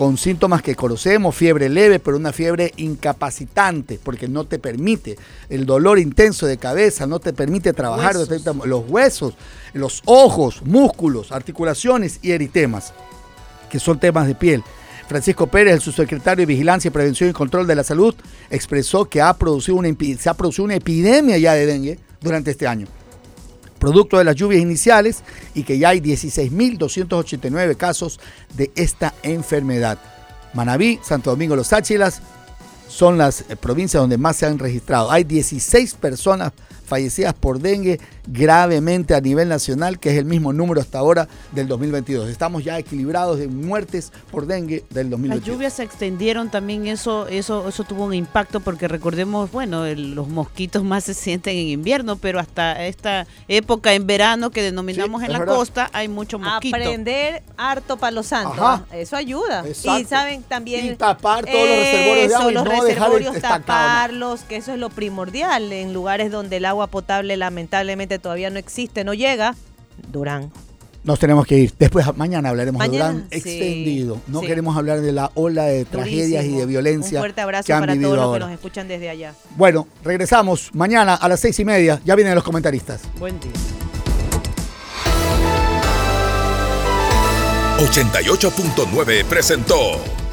[0.00, 5.18] con síntomas que conocemos, fiebre leve, pero una fiebre incapacitante, porque no te permite
[5.50, 8.66] el dolor intenso de cabeza, no te permite trabajar Huesos.
[8.66, 9.34] los huesos,
[9.74, 12.94] los ojos, músculos, articulaciones y eritemas,
[13.68, 14.64] que son temas de piel.
[15.06, 18.14] Francisco Pérez, el subsecretario de Vigilancia, Prevención y Control de la Salud,
[18.48, 22.66] expresó que ha producido una, se ha producido una epidemia ya de dengue durante este
[22.66, 22.86] año
[23.80, 25.24] producto de las lluvias iniciales
[25.54, 28.20] y que ya hay 16.289 casos
[28.54, 29.98] de esta enfermedad.
[30.54, 32.20] Manabí, Santo Domingo, Los Áchilas
[32.88, 35.10] son las eh, provincias donde más se han registrado.
[35.10, 36.52] Hay 16 personas
[36.86, 37.98] fallecidas por dengue
[38.32, 42.28] gravemente a nivel nacional, que es el mismo número hasta ahora del 2022.
[42.28, 45.46] Estamos ya equilibrados de muertes por dengue del Las 2022.
[45.56, 50.28] lluvias se extendieron también, eso, eso, eso tuvo un impacto porque recordemos, bueno, el- los
[50.28, 55.26] mosquitos más se sienten en invierno, pero hasta esta época en verano que denominamos Sí,
[55.26, 55.54] en la verdad.
[55.56, 56.76] costa hay mucho mosquito.
[56.76, 58.64] Aprender harto palo santo.
[58.64, 58.84] Ajá.
[58.92, 59.64] Eso ayuda.
[59.66, 60.00] Exacto.
[60.00, 60.86] Y saben también.
[60.86, 63.40] Y tapar todos los reservorios de agua y los no dejar reservorios ¿no?
[63.40, 65.72] taparlos, que eso es lo primordial.
[65.72, 69.54] En lugares donde el agua potable lamentablemente todavía no existe, no llega.
[70.10, 70.50] Durán.
[71.02, 71.72] Nos tenemos que ir.
[71.78, 74.20] Después, mañana hablaremos Mañana, de Durán sí, extendido.
[74.26, 74.46] No sí.
[74.46, 77.80] queremos hablar de la ola de tragedias y de violencia Un fuerte abrazo que han
[77.80, 79.34] para todos los que nos escuchan desde allá.
[79.56, 82.00] Bueno, regresamos mañana a las seis y media.
[82.04, 83.02] Ya vienen los comentaristas.
[83.18, 83.52] Buen día.
[87.78, 89.76] 88.9 presentó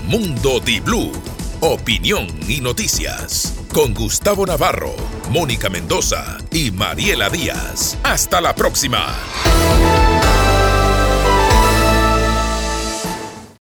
[0.06, 1.14] Mundo Di Blue.
[1.62, 3.54] Opinión y noticias.
[3.78, 4.96] Con Gustavo Navarro,
[5.30, 7.96] Mónica Mendoza y Mariela Díaz.
[8.02, 9.16] Hasta la próxima.